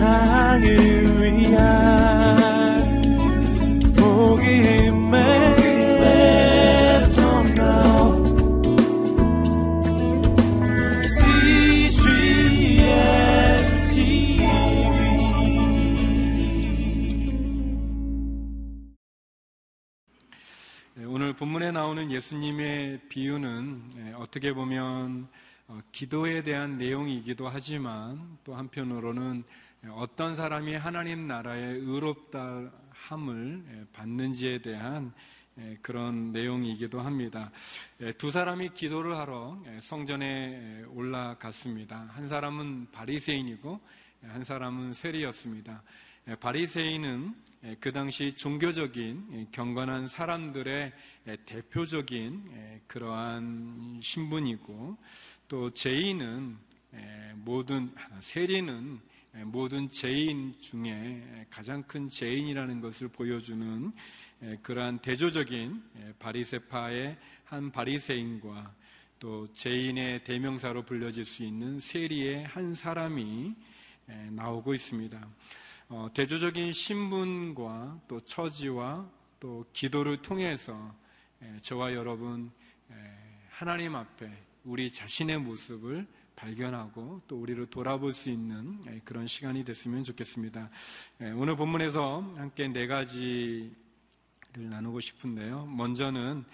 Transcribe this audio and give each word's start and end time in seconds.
세상을 0.00 0.64
위한 1.20 1.60
복음의 3.94 4.90
본문에 21.36 21.70
나오는 21.72 22.10
예수님의 22.10 23.00
비유는 23.08 23.82
예, 23.96 24.12
어떻게 24.12 24.52
보면 24.52 25.26
어, 25.68 25.80
기도에 25.92 26.42
대한 26.42 26.76
내용이기도 26.76 27.48
하지만 27.48 28.38
또 28.44 28.54
한편으로는 28.54 29.44
어떤 29.88 30.36
사람이 30.36 30.74
하나님 30.74 31.26
나라의 31.26 31.78
의롭다 31.78 32.70
함을 32.90 33.64
예, 33.72 33.86
받는지에 33.94 34.60
대한 34.60 35.12
예, 35.58 35.78
그런 35.80 36.32
내용이기도 36.32 37.00
합니다. 37.00 37.50
두 38.18 38.30
사람이 38.30 38.70
기도를 38.74 39.16
하러 39.16 39.58
성전에 39.80 40.84
올라갔습니다. 40.88 42.10
한 42.12 42.28
사람은 42.28 42.90
바리새인이고 42.92 43.80
한 44.22 44.44
사람은 44.44 44.92
세리였습니다. 44.92 45.82
바리새인은 46.40 47.34
그 47.80 47.90
당시 47.92 48.36
종교적인 48.36 49.48
경건한 49.50 50.08
사람들의 50.08 50.92
대표적인 51.46 52.82
그러한 52.86 54.00
신분이고 54.02 54.98
또 55.48 55.70
죄인은 55.70 56.58
모든 57.36 57.90
세리는 58.20 59.00
모든 59.46 59.88
죄인 59.88 60.58
중에 60.60 61.46
가장 61.50 61.82
큰 61.84 62.08
죄인이라는 62.08 62.80
것을 62.80 63.08
보여주는 63.08 63.92
그러한 64.62 64.98
대조적인 64.98 65.82
바리세파의 66.18 67.16
한 67.44 67.70
바리새인과 67.70 68.74
또 69.18 69.52
죄인의 69.52 70.24
대명사로 70.24 70.84
불려질 70.84 71.24
수 71.24 71.44
있는 71.44 71.78
세리의 71.78 72.44
한 72.46 72.74
사람이 72.74 73.54
나오고 74.30 74.74
있습니다. 74.74 75.28
어, 75.92 76.08
대조적인 76.14 76.72
신분과 76.72 78.02
또 78.06 78.20
처지와 78.20 79.10
또 79.40 79.64
기도를 79.72 80.22
통해서 80.22 80.94
에, 81.42 81.58
저와 81.62 81.94
여러분 81.94 82.50
에, 82.90 82.94
하나님 83.48 83.96
앞에 83.96 84.30
우리 84.64 84.88
자신의 84.88 85.38
모습을 85.38 86.06
발견하고 86.40 87.20
또 87.28 87.38
우리를 87.38 87.66
돌아볼 87.66 88.14
수 88.14 88.30
있는 88.30 88.78
에, 88.86 89.00
그런 89.04 89.26
시간이 89.26 89.62
됐으면 89.64 90.04
좋겠습니다. 90.04 90.70
오늘 91.36 91.54
본문에서 91.54 92.34
함께 92.36 92.66
네 92.66 92.86
가지를 92.86 93.70
나누고 94.54 95.00
싶은데요. 95.00 95.66
먼저는 95.66 96.44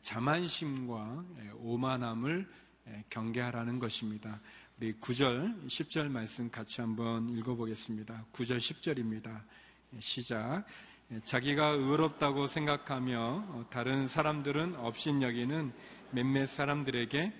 자만심과 0.00 1.24
오만함을 1.58 2.48
경계하라는 3.10 3.78
것입니다. 3.78 4.40
우리 4.80 4.94
9절, 4.94 5.66
10절 5.66 6.08
말씀 6.08 6.50
같이 6.50 6.80
한번 6.80 7.28
읽어보겠습니다. 7.28 8.24
9절, 8.32 8.56
10절입니다. 8.56 9.42
시작. 9.98 10.64
자기가 11.24 11.68
의롭다고 11.68 12.46
생각하며 12.46 13.18
어, 13.48 13.66
다른 13.70 14.08
사람들은 14.08 14.76
업신여기는 14.76 15.72
몇몇 16.10 16.46
사람들에게 16.46 17.32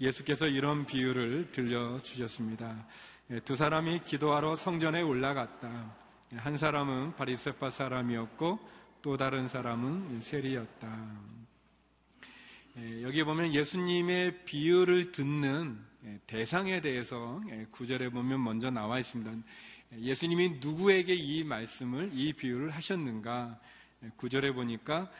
예수께서 0.00 0.46
이런 0.46 0.84
비유를 0.86 1.50
들려주셨습니다. 1.52 2.86
예, 3.30 3.40
두 3.40 3.56
사람이 3.56 4.02
기도하러 4.04 4.54
성전에 4.56 5.02
올라갔다. 5.02 5.94
한 6.36 6.58
사람은 6.58 7.16
바리세파 7.16 7.70
사람이었고 7.70 8.58
또 9.02 9.16
다른 9.16 9.48
사람은 9.48 10.20
세리였다. 10.20 11.36
예, 12.78 13.02
여기 13.02 13.24
보면 13.24 13.54
예수님의 13.54 14.44
비유를 14.44 15.12
듣는 15.12 15.78
예, 16.04 16.20
대상에 16.26 16.82
대해서 16.82 17.40
예, 17.50 17.66
구절에 17.70 18.10
보면 18.10 18.42
먼저 18.44 18.70
나와 18.70 18.98
있습니다. 18.98 19.32
예수님이 19.98 20.58
누구에게 20.60 21.14
이 21.14 21.42
말씀을, 21.42 22.10
이 22.12 22.34
비유를 22.34 22.70
하셨는가? 22.70 23.58
예, 24.04 24.10
구절에 24.16 24.52
보니까 24.52 25.10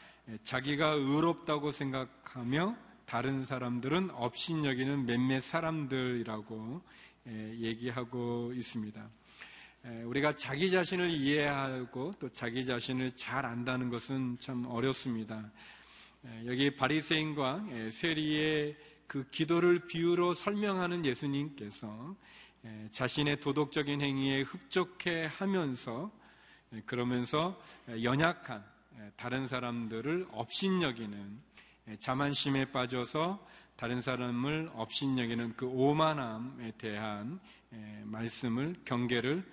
자기가 0.43 0.91
의롭다고 0.91 1.71
생각하며 1.71 2.77
다른 3.07 3.45
사람들은 3.45 4.11
업신여기는 4.11 5.07
몇몇 5.07 5.41
사람들이라고 5.41 6.83
얘기하고 7.27 8.53
있습니다. 8.53 9.09
우리가 10.05 10.37
자기 10.37 10.71
자신을 10.71 11.11
이해하고 11.11 12.13
또 12.19 12.29
자기 12.31 12.67
자신을 12.67 13.13
잘 13.13 13.47
안다는 13.47 13.89
것은 13.91 14.39
참 14.41 14.67
어렵습니다. 14.67 15.53
여기 16.47 16.75
바리새인과 16.75 17.67
세리의 17.93 18.77
그 19.07 19.29
기도를 19.31 19.87
비유로 19.87 20.35
설명하는 20.35 21.05
예수님께서 21.05 22.17
자신의 22.91 23.39
도덕적인 23.39 24.01
행위에 24.01 24.43
흡족해 24.43 25.31
하면서 25.31 26.11
그러면서 26.85 27.63
연약한 28.03 28.65
다른 29.17 29.47
사람들을 29.47 30.27
업신여기는 30.33 31.46
자만심에 31.99 32.67
빠져서 32.73 33.47
다른 33.77 34.01
사람을 34.01 34.71
업신여기는 34.75 35.55
그 35.57 35.67
오만함에 35.67 36.73
대한 36.79 37.39
말씀을 38.05 38.75
경계를 38.85 39.45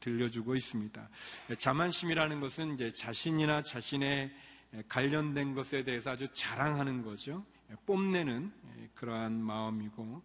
들려주고 0.00 0.54
있습니다. 0.54 1.08
자만심이라는 1.58 2.40
것은 2.40 2.74
이제 2.74 2.90
자신이나 2.90 3.62
자신의 3.62 4.32
관련된 4.88 5.54
것에 5.54 5.82
대해서 5.82 6.10
아주 6.10 6.28
자랑하는 6.34 7.02
거죠. 7.02 7.44
뽐내는 7.86 8.52
그러한 8.94 9.32
마음이고 9.42 10.22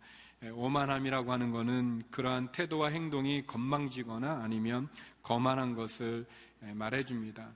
오만함이라고 0.53 1.31
하는 1.31 1.51
것은 1.51 2.03
그러한 2.11 2.51
태도와 2.51 2.89
행동이 2.89 3.45
건망지거나 3.45 4.41
아니면 4.43 4.89
거만한 5.23 5.75
것을 5.75 6.25
말해줍니다. 6.61 7.53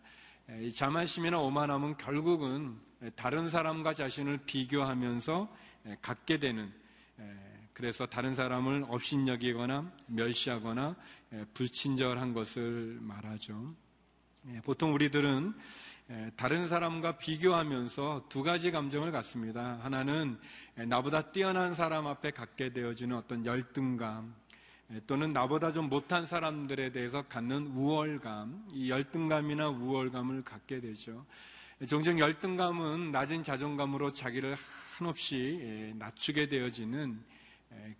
이 0.50 0.74
자만심이나 0.74 1.40
오만함은 1.40 1.98
결국은 1.98 2.78
다른 3.16 3.50
사람과 3.50 3.94
자신을 3.94 4.40
비교하면서 4.46 5.56
갖게 6.02 6.38
되는 6.38 6.72
그래서 7.72 8.06
다른 8.06 8.36
사람을 8.36 8.86
업신여기거나 8.90 9.92
멸시하거나 10.08 10.96
불친절한 11.54 12.34
것을 12.34 13.00
말하죠. 13.02 13.74
보통 14.64 14.94
우리들은 14.94 15.54
다른 16.36 16.68
사람과 16.68 17.18
비교하면서 17.18 18.26
두 18.28 18.44
가지 18.44 18.70
감정을 18.72 19.12
갖습니다. 19.12 19.80
하나는 19.82 20.38
나보다 20.76 21.32
뛰어난 21.32 21.74
사람 21.74 22.06
앞에 22.06 22.32
갖게 22.32 22.74
되어지는 22.74 23.16
어떤 23.16 23.46
열등감, 23.46 24.36
또는 25.08 25.30
나보다 25.30 25.72
좀 25.72 25.90
못한 25.90 26.26
사람들에 26.26 26.92
대해서 26.92 27.24
갖는 27.24 27.68
우월감, 27.68 28.66
이 28.72 28.90
열등감이나 28.90 29.70
우월감을 29.70 30.44
갖게 30.44 30.80
되죠. 30.80 31.26
종종 31.88 32.20
열등감은 32.20 33.12
낮은 33.12 33.44
자존감으로 33.44 34.14
자기를 34.14 34.56
한없이 34.98 35.94
낮추게 35.98 36.48
되어지는 36.48 37.20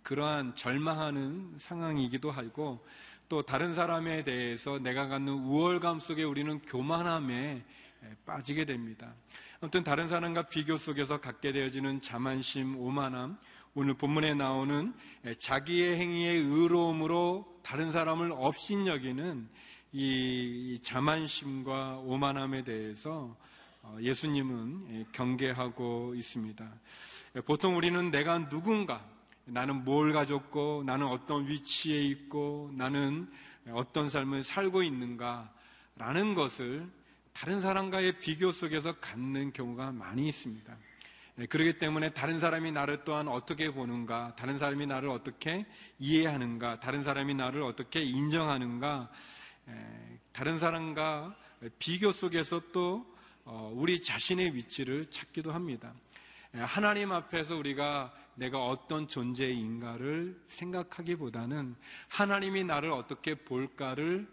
그러한 0.02 0.54
절망하는 0.54 1.54
상황이기도 1.58 2.30
하고 2.30 2.86
또 3.28 3.42
다른 3.42 3.74
사람에 3.74 4.22
대해서 4.22 4.78
내가 4.78 5.08
갖는 5.08 5.32
우월감 5.32 5.98
속에 5.98 6.22
우리는 6.22 6.60
교만함에 6.60 7.64
예, 8.04 8.16
빠지게 8.26 8.64
됩니다. 8.64 9.14
아무튼 9.60 9.82
다른 9.82 10.08
사람과 10.08 10.42
비교 10.42 10.76
속에서 10.76 11.20
갖게 11.20 11.52
되어지는 11.52 12.00
자만심, 12.00 12.76
오만함, 12.76 13.38
오늘 13.76 13.94
본문에 13.94 14.34
나오는 14.34 14.94
예, 15.24 15.34
자기의 15.34 15.98
행위의 15.98 16.42
의로움으로 16.42 17.58
다른 17.64 17.90
사람을 17.90 18.30
업신여기는 18.30 19.48
이 19.90 20.78
자만심과 20.80 21.98
오만함에 22.04 22.62
대해서 22.62 23.36
어, 23.82 23.98
예수님은 24.00 24.86
예, 24.90 25.04
경계하고 25.10 26.14
있습니다. 26.14 26.72
보통 27.46 27.76
우리는 27.76 28.12
내가 28.12 28.48
누군가, 28.48 29.04
나는 29.44 29.82
뭘 29.82 30.12
가졌고, 30.12 30.84
나는 30.86 31.08
어떤 31.08 31.48
위치에 31.48 32.00
있고, 32.00 32.70
나는 32.74 33.28
어떤 33.72 34.08
삶을 34.08 34.44
살고 34.44 34.84
있는가라는 34.84 36.34
것을 36.36 36.88
다른 37.32 37.60
사람과의 37.60 38.20
비교 38.20 38.52
속에서 38.52 38.92
갖는 39.00 39.52
경우가 39.52 39.90
많이 39.90 40.28
있습니다. 40.28 40.76
예, 41.38 41.46
그렇기 41.46 41.78
때문에 41.80 42.10
다른 42.10 42.38
사람이 42.38 42.70
나를 42.70 43.04
또한 43.04 43.26
어떻게 43.26 43.72
보는가, 43.72 44.36
다른 44.36 44.56
사람이 44.56 44.86
나를 44.86 45.08
어떻게 45.08 45.66
이해하는가, 45.98 46.78
다른 46.78 47.02
사람이 47.02 47.34
나를 47.34 47.62
어떻게 47.62 48.02
인정하는가, 48.02 49.10
예, 49.68 50.18
다른 50.32 50.60
사람과 50.60 51.36
비교 51.78 52.12
속에서 52.12 52.60
또 52.72 53.04
어, 53.44 53.70
우리 53.74 54.02
자신의 54.02 54.54
위치를 54.54 55.06
찾기도 55.06 55.52
합니다. 55.52 55.92
예, 56.54 56.60
하나님 56.60 57.10
앞에서 57.10 57.56
우리가 57.56 58.14
내가 58.36 58.64
어떤 58.64 59.08
존재인가를 59.08 60.40
생각하기보다는 60.46 61.74
하나님이 62.08 62.62
나를 62.62 62.92
어떻게 62.92 63.34
볼까를 63.34 64.28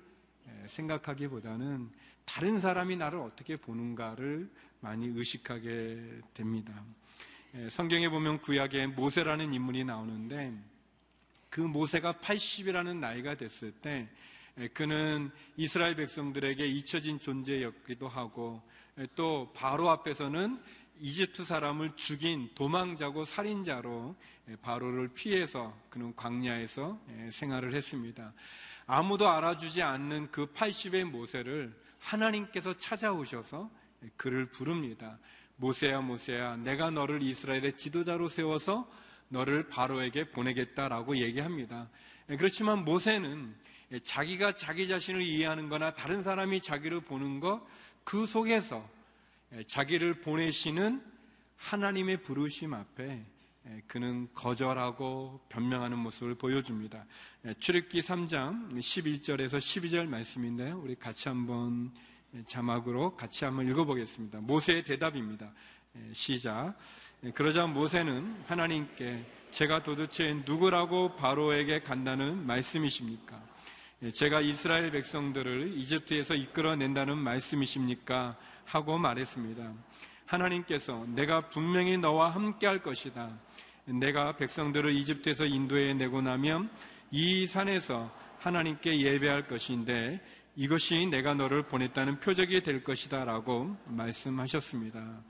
생각하기보다는 0.67 1.89
다른 2.25 2.59
사람이 2.59 2.95
나를 2.95 3.19
어떻게 3.19 3.57
보는가를 3.57 4.49
많이 4.81 5.07
의식하게 5.07 6.21
됩니다. 6.33 6.83
성경에 7.69 8.09
보면 8.09 8.39
구약에 8.39 8.87
모세라는 8.87 9.53
인물이 9.53 9.83
나오는데 9.85 10.53
그 11.49 11.61
모세가 11.61 12.13
80이라는 12.13 12.97
나이가 12.97 13.35
됐을 13.35 13.71
때 13.71 14.09
그는 14.73 15.31
이스라엘 15.55 15.95
백성들에게 15.95 16.65
잊혀진 16.65 17.19
존재였기도 17.19 18.07
하고 18.07 18.61
또 19.15 19.51
바로 19.53 19.89
앞에서는 19.89 20.61
이집트 20.99 21.45
사람을 21.45 21.95
죽인 21.95 22.49
도망자고 22.55 23.23
살인자로 23.23 24.15
바로를 24.61 25.09
피해서 25.09 25.77
그는 25.89 26.15
광야에서 26.15 26.99
생활을 27.31 27.73
했습니다. 27.73 28.33
아무도 28.87 29.29
알아주지 29.29 29.81
않는 29.81 30.31
그 30.31 30.47
80의 30.53 31.05
모세를 31.05 31.79
하나님께서 31.99 32.73
찾아오셔서 32.77 33.69
그를 34.17 34.47
부릅니다. 34.47 35.17
모세야 35.57 36.01
모세야 36.01 36.57
내가 36.57 36.89
너를 36.89 37.21
이스라엘의 37.21 37.77
지도자로 37.77 38.29
세워서 38.29 38.89
너를 39.29 39.69
바로에게 39.69 40.31
보내겠다라고 40.31 41.17
얘기합니다. 41.17 41.89
그렇지만 42.27 42.83
모세는 42.83 43.55
자기가 44.03 44.55
자기 44.55 44.87
자신을 44.87 45.21
이해하는 45.21 45.69
거나 45.69 45.93
다른 45.93 46.23
사람이 46.23 46.61
자기를 46.61 47.01
보는 47.01 47.39
것 47.39 47.65
그 48.03 48.25
속에서 48.25 48.87
자기를 49.67 50.21
보내시는 50.21 51.01
하나님의 51.57 52.23
부르심 52.23 52.73
앞에 52.73 53.25
그는 53.87 54.27
거절하고 54.33 55.39
변명하는 55.49 55.97
모습을 55.99 56.35
보여줍니다. 56.35 57.05
출애기 57.59 58.01
3장 58.01 58.73
11절에서 58.73 59.57
12절 59.57 60.07
말씀인데요. 60.07 60.79
우리 60.79 60.95
같이 60.95 61.27
한번 61.29 61.91
자막으로 62.45 63.15
같이 63.15 63.45
한번 63.45 63.67
읽어보겠습니다. 63.69 64.39
모세의 64.39 64.83
대답입니다. 64.83 65.51
시작. 66.13 66.75
그러자 67.33 67.67
모세는 67.67 68.43
하나님께 68.47 69.25
제가 69.51 69.83
도대체 69.83 70.33
누구라고 70.45 71.15
바로에게 71.15 71.81
간다는 71.81 72.45
말씀이십니까? 72.47 73.39
제가 74.13 74.41
이스라엘 74.41 74.89
백성들을 74.91 75.73
이집트에서 75.77 76.33
이끌어낸다는 76.33 77.17
말씀이십니까? 77.17 78.37
하고 78.65 78.97
말했습니다. 78.97 79.73
하나님께서 80.25 81.05
내가 81.09 81.49
분명히 81.49 81.97
너와 81.97 82.29
함께 82.29 82.65
할 82.65 82.81
것이다. 82.81 83.29
내가 83.85 84.37
백성들을 84.37 84.93
이집트에서 84.93 85.45
인도해 85.45 85.93
내고 85.93 86.21
나면 86.21 86.69
이 87.11 87.45
산에서 87.45 88.09
하나님께 88.39 89.01
예배할 89.01 89.47
것인데 89.47 90.19
이것이 90.55 91.05
내가 91.07 91.33
너를 91.33 91.63
보냈다는 91.63 92.19
표적이 92.19 92.63
될 92.63 92.83
것이다 92.83 93.23
라고 93.23 93.75
말씀하셨습니다. 93.85 95.23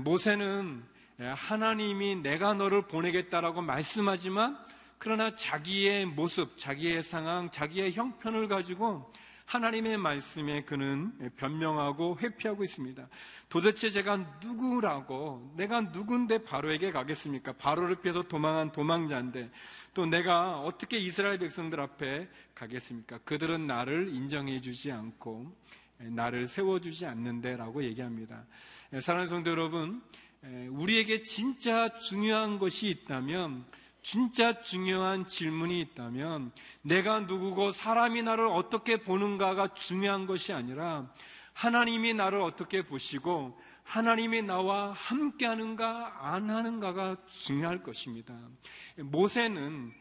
모세는 0.00 0.82
하나님이 1.18 2.16
내가 2.16 2.54
너를 2.54 2.86
보내겠다라고 2.86 3.62
말씀하지만 3.62 4.58
그러나 4.98 5.34
자기의 5.34 6.06
모습, 6.06 6.58
자기의 6.58 7.02
상황, 7.02 7.50
자기의 7.50 7.92
형편을 7.92 8.48
가지고 8.48 9.12
하나님의 9.46 9.96
말씀에 9.96 10.64
그는 10.64 11.12
변명하고 11.36 12.18
회피하고 12.20 12.64
있습니다. 12.64 13.08
도대체 13.48 13.90
제가 13.90 14.38
누구라고 14.42 15.54
내가 15.56 15.80
누군데 15.82 16.42
바로에게 16.42 16.90
가겠습니까? 16.90 17.52
바로를 17.52 17.96
피해서 17.96 18.22
도망한 18.22 18.72
도망자인데 18.72 19.50
또 19.94 20.04
내가 20.04 20.60
어떻게 20.60 20.98
이스라엘 20.98 21.38
백성들 21.38 21.80
앞에 21.80 22.28
가겠습니까? 22.56 23.18
그들은 23.18 23.68
나를 23.68 24.12
인정해 24.12 24.60
주지 24.60 24.90
않고 24.90 25.56
나를 25.98 26.48
세워 26.48 26.80
주지 26.80 27.06
않는데라고 27.06 27.84
얘기합니다. 27.84 28.44
사랑하는 29.00 29.28
성도 29.28 29.50
여러분, 29.52 30.02
우리에게 30.70 31.22
진짜 31.22 31.98
중요한 32.00 32.58
것이 32.58 32.88
있다면 32.88 33.64
진짜 34.06 34.62
중요한 34.62 35.26
질문이 35.26 35.80
있다면 35.80 36.52
내가 36.82 37.18
누구고 37.18 37.72
사람이 37.72 38.22
나를 38.22 38.46
어떻게 38.46 38.98
보는가가 38.98 39.74
중요한 39.74 40.26
것이 40.26 40.52
아니라 40.52 41.12
하나님이 41.54 42.14
나를 42.14 42.40
어떻게 42.40 42.82
보시고 42.82 43.60
하나님이 43.82 44.42
나와 44.42 44.92
함께 44.92 45.46
하는가 45.46 46.32
안 46.32 46.50
하는가가 46.50 47.16
중요할 47.26 47.82
것입니다. 47.82 48.38
모세는 48.96 49.92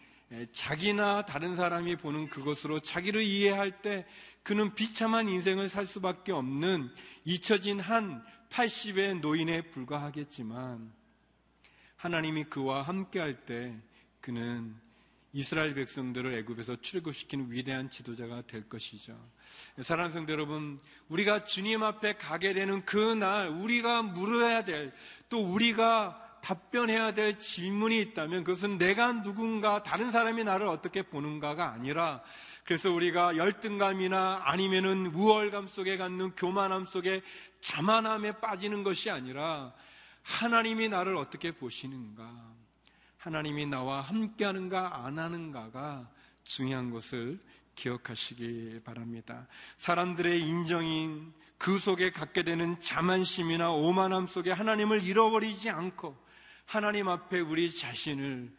자기나 0.54 1.25
다른 1.25 1.56
사람이 1.56 1.96
보는 1.96 2.30
그것으로 2.30 2.81
자기를 2.81 3.24
이해할 3.24 3.81
때 3.81 4.06
그는 4.44 4.75
비참한 4.75 5.28
인생을 5.30 5.68
살 5.68 5.88
수밖에 5.88 6.31
없는 6.31 6.92
잊혀진 7.24 7.80
한 7.80 8.24
80의 8.52 9.22
노인에 9.22 9.63
불과하겠지만 9.72 10.94
하나님이 11.98 12.44
그와 12.44 12.84
함께 12.84 13.19
할 13.19 13.48
때 13.48 13.75
그는 14.25 14.75
이스라엘 15.33 15.75
백성들을 15.75 16.33
애굽에서 16.33 16.77
출애굽시키는 16.77 17.51
위대한 17.51 17.92
지도자가 17.92 18.42
될 18.48 18.68
것이죠. 18.68 19.16
사랑하는 19.83 20.13
성도 20.13 20.33
여러분, 20.33 20.80
우리가 21.10 21.45
주님 21.45 21.83
앞에 21.83 22.13
가게 22.13 22.54
되는 22.54 22.83
그날 22.86 23.50
우리가 23.50 24.01
물어야 24.01 24.63
될 24.63 24.94
또 25.30 25.44
우리가 25.44 26.39
답변해야 26.42 27.13
될 27.13 27.39
질문이 27.39 28.00
있다면 28.01 28.44
그것은 28.44 28.77
내가 28.77 29.22
누군가 29.22 29.83
다른 29.83 30.12
사람이 30.12 30.44
나를 30.44 30.68
어떻게 30.68 31.01
보는가가 31.01 31.71
아니라 31.71 32.21
그래서 32.63 32.92
우리가 32.92 33.36
열등감이나 33.36 34.42
아니면은 34.44 35.07
우월감 35.07 35.68
속에 35.68 35.98
갖는 35.98 36.36
교만함 36.36 36.86
속에 36.86 37.21
자만함에 37.62 38.39
빠지는 38.39 38.83
것이 38.83 39.10
아니라 39.10 39.74
하나님이 40.21 40.89
나를 40.89 41.18
어떻게 41.18 41.51
보시는가 41.51 42.55
하나님이 43.25 43.66
나와 43.66 44.01
함께 44.01 44.45
하는가 44.45 45.04
안 45.04 45.18
하는가가 45.18 46.07
중요한 46.44 46.92
것을 46.92 47.39
기억하시기 47.74 48.81
바랍니다. 48.83 49.48
사람들의 49.80 50.39
인정인 50.48 51.33
그 51.57 51.80
속에 51.80 52.12
갖게 52.12 52.44
되는 52.44 52.80
자만심이나 52.81 53.72
오만함 53.72 54.27
속에 54.27 54.51
하나님을 54.51 55.01
잃어버리지 55.01 55.72
않고 55.72 56.16
하나님 56.68 57.10
앞에 57.10 57.39
우리 57.39 57.75
자신을 57.75 58.56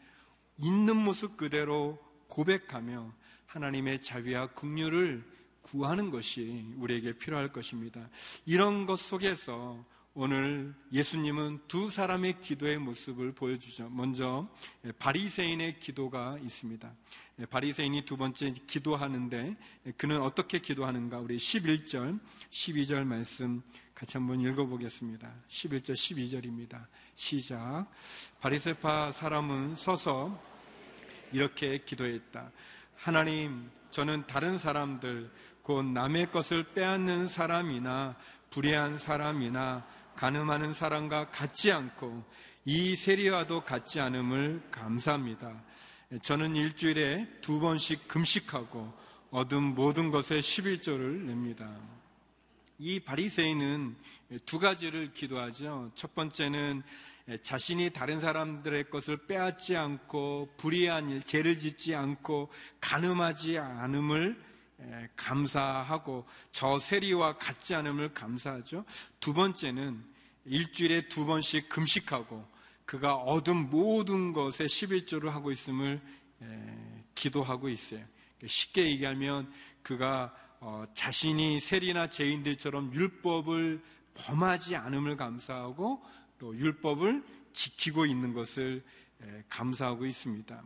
있는 0.58 0.96
모습 0.96 1.36
그대로 1.36 2.00
고백하며 2.26 3.12
하나님의 3.46 4.02
자비와 4.02 4.48
긍휼을 4.48 5.24
구하는 5.62 6.10
것이 6.10 6.74
우리에게 6.79 7.12
필요할 7.12 7.52
것입니다. 7.52 8.08
이런 8.46 8.84
것 8.84 8.98
속에서 8.98 9.84
오늘 10.19 10.75
예수님은 10.91 11.61
두 11.69 11.91
사람의 11.91 12.41
기도의 12.41 12.79
모습을 12.79 13.32
보여주죠. 13.32 13.91
먼저 13.91 14.49
바리새인의 14.99 15.79
기도가 15.79 16.39
있습니다. 16.43 16.91
바리새인이 17.51 18.01
두 18.06 18.17
번째 18.17 18.55
기도하는데 18.67 19.56
그는 19.99 20.23
어떻게 20.23 20.58
기도하는가? 20.58 21.19
우리 21.19 21.37
11절, 21.37 22.19
12절 22.51 23.05
말씀 23.05 23.61
같이 23.94 24.17
한번 24.17 24.41
읽어보겠습니다. 24.41 25.31
11절, 25.49 25.93
12절입니다. 25.93 26.87
시작. 27.15 27.87
바리새파 28.41 29.13
사람은 29.13 29.77
서서 29.77 30.43
이렇게 31.31 31.85
기도했다. 31.85 32.53
하나님, 32.94 33.70
저는 33.91 34.27
다른 34.27 34.58
사람들, 34.58 35.31
곧 35.61 35.85
남의 35.85 36.32
것을 36.32 36.65
빼앗는 36.73 37.29
사람이나 37.29 38.17
불의한 38.49 38.96
사람이나 38.96 39.85
가늠하는 40.17 40.75
사람과 40.75 41.31
같지 41.31 41.70
않고 41.70 42.25
이 42.65 42.96
세리와도 42.96 43.65
같지 43.65 44.01
않음을 44.01 44.63
감사합니다. 44.70 45.63
저는 46.23 46.56
일주일에 46.56 47.29
두 47.41 47.61
번씩 47.61 48.08
금식하고 48.08 48.93
얻은 49.31 49.63
모든 49.75 50.11
것에 50.11 50.41
11조를 50.41 51.25
냅니다. 51.25 51.69
이 52.79 53.01
바리새인은 53.01 53.96
두 54.44 54.58
가지를 54.58 55.13
기도하죠. 55.13 55.93
첫 55.94 56.15
번째는 56.15 56.82
자신이 57.43 57.91
다른 57.91 58.20
사람들의 58.20 58.89
것을 58.91 59.27
빼앗지 59.27 59.77
않고 59.77 60.55
불의한 60.56 61.11
일, 61.11 61.23
죄를 61.23 61.58
짓지 61.58 61.94
않고 61.94 62.51
가늠하지 62.81 63.58
않음을 63.58 64.41
감사하고 65.16 66.26
저 66.52 66.78
세리와 66.78 67.38
같지 67.38 67.74
않음을 67.74 68.12
감사하죠. 68.12 68.84
두 69.20 69.32
번째는 69.32 70.04
일주일에 70.44 71.08
두 71.08 71.26
번씩 71.26 71.68
금식하고 71.68 72.46
그가 72.84 73.16
얻은 73.16 73.70
모든 73.70 74.32
것에 74.32 74.66
11조를 74.66 75.30
하고 75.30 75.50
있음을 75.50 76.00
기도하고 77.14 77.68
있어요. 77.68 78.04
쉽게 78.46 78.86
얘기하면 78.90 79.52
그가 79.82 80.34
어, 80.60 80.84
자신이 80.94 81.60
세리나 81.60 82.08
죄인들처럼 82.08 82.92
율법을 82.92 83.82
범하지 84.14 84.74
않음을 84.76 85.16
감사하고 85.16 86.02
또 86.38 86.56
율법을 86.56 87.22
지키고 87.52 88.06
있는 88.06 88.32
것을 88.32 88.82
예, 89.22 89.44
감사하고 89.48 90.06
있습니다. 90.06 90.62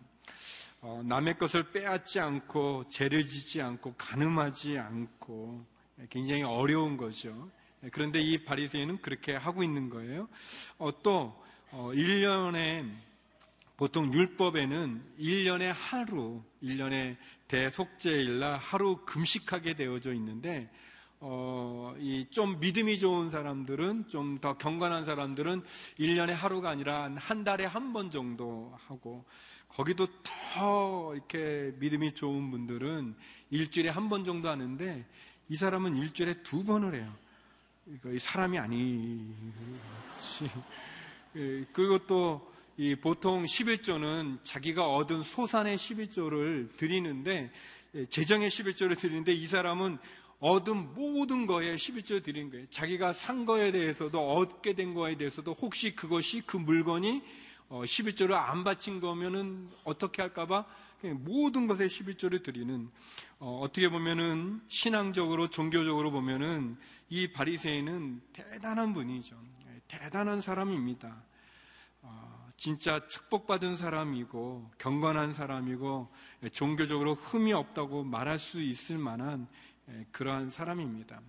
어, 0.83 1.03
남의 1.05 1.39
것을 1.39 1.71
빼앗지 1.73 2.21
않고 2.21 2.85
짓지 3.27 3.61
않고 3.61 3.95
가늠하지 3.99 4.79
않고 4.79 5.65
예, 6.01 6.07
굉장히 6.09 6.43
어려운 6.43 6.97
거죠. 6.97 7.51
예, 7.85 7.91
그런데 7.91 8.21
이 8.21 8.45
바리새인은 8.45 9.03
그렇게 9.03 9.35
하고 9.35 9.63
있는 9.63 9.91
거예요. 9.91 10.29
어, 10.79 10.91
또 11.03 11.39
어, 11.71 11.91
1년에 11.93 12.91
보통 13.77 14.13
율법에는 14.13 15.03
1년에 15.19 15.73
하루, 15.75 16.43
1년에 16.63 17.17
대속죄일날 17.49 18.59
하루 18.59 19.05
금식하게 19.05 19.75
되어져 19.75 20.13
있는데 20.15 20.71
어, 21.21 21.95
이 21.99 22.25
좀 22.31 22.59
믿음이 22.61 22.99
좋은 22.99 23.29
사람들은 23.29 24.09
좀 24.09 24.39
더 24.41 24.57
경건한 24.57 25.05
사람들은 25.05 25.63
1년에 25.99 26.31
하루가 26.33 26.71
아니라 26.71 27.11
한 27.17 27.45
달에 27.45 27.67
한 27.67 27.93
번 27.93 28.11
정도 28.11 28.75
하고 28.87 29.27
거기도 29.75 30.07
더 30.23 31.15
이렇게 31.15 31.73
믿음이 31.79 32.15
좋은 32.15 32.51
분들은 32.51 33.15
일주일에 33.51 33.89
한 33.91 34.09
번 34.09 34.25
정도 34.25 34.49
하는데 34.49 35.05
이 35.49 35.57
사람은 35.57 35.97
일주일에 35.97 36.43
두 36.43 36.65
번을 36.65 36.95
해요. 36.95 37.13
이거 37.87 38.17
사람이 38.19 38.59
아니지. 38.59 39.35
예, 41.37 41.65
그리고 41.73 41.99
또이 42.07 42.97
보통 43.01 43.45
11조는 43.45 44.39
자기가 44.43 44.87
얻은 44.87 45.23
소산의 45.23 45.77
11조를 45.77 46.77
드리는데 46.77 47.51
예, 47.95 48.07
재정의 48.07 48.51
11조를 48.51 48.99
드리는데 48.99 49.33
이 49.33 49.47
사람은 49.47 49.99
얻은 50.41 50.95
모든 50.95 51.47
거에 51.47 51.75
11조 51.77 52.23
드린 52.23 52.51
거예요. 52.51 52.67
자기가 52.71 53.13
산 53.13 53.45
거에 53.45 53.73
대해서도 53.73 54.33
얻게 54.33 54.73
된 54.75 54.95
거에 54.95 55.17
대해서도 55.17 55.53
혹시 55.53 55.95
그것이 55.95 56.43
그 56.47 56.57
물건이 56.57 57.23
11조를 57.71 58.33
어, 58.33 58.37
안 58.37 58.65
바친 58.65 59.01
거면은 59.01 59.71
어떻게 59.85 60.23
할까봐 60.23 60.65
모든 61.09 61.67
것에 61.67 61.87
11조를 61.87 62.43
드리는 62.43 62.91
어, 63.39 63.65
떻게 63.73 63.89
보면은 63.89 64.61
신앙적으로 64.69 65.49
종교적으로 65.49 66.11
보면은 66.11 66.77
이 67.09 67.33
바리새인은 67.33 68.21
대단한 68.33 68.93
분이죠. 68.93 69.37
예, 69.69 69.81
대단한 69.89 70.41
사람입니다. 70.41 71.23
어, 72.03 72.51
진짜 72.57 73.07
축복받은 73.09 73.77
사람이고 73.77 74.73
경건한 74.79 75.33
사람이고 75.33 76.13
예, 76.45 76.49
종교적으로 76.51 77.15
흠이 77.15 77.53
없다고 77.53 78.05
말할 78.05 78.39
수 78.39 78.61
있을 78.61 78.99
만한 78.99 79.49
예, 79.89 80.07
그러한 80.13 80.51
사람입니다. 80.51 81.21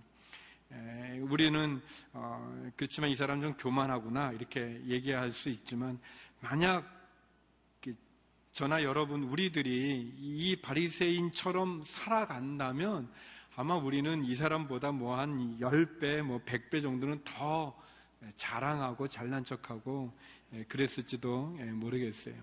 예, 0.72 1.18
우리는 1.20 1.80
어, 2.12 2.70
그렇지만 2.76 3.10
이 3.10 3.16
사람 3.16 3.40
좀 3.40 3.54
교만하구나 3.54 4.32
이렇게 4.32 4.82
얘기할 4.86 5.32
수 5.32 5.48
있지만 5.48 5.98
만약 6.42 6.84
저나 8.50 8.82
여러분 8.82 9.22
우리들이 9.22 10.12
이 10.18 10.56
바리새인처럼 10.60 11.84
살아간다면 11.84 13.08
아마 13.54 13.76
우리는 13.76 14.24
이 14.24 14.34
사람보다 14.34 14.90
뭐 14.90 15.16
한 15.16 15.56
10배, 15.60 16.20
뭐 16.22 16.40
100배 16.44 16.82
정도는 16.82 17.22
더 17.24 17.80
자랑하고 18.36 19.06
잘난 19.06 19.44
척하고 19.44 20.12
예, 20.52 20.64
그랬을지도 20.64 21.58
모르겠어요. 21.74 22.34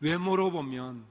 외모로 0.00 0.50
보면 0.50 1.06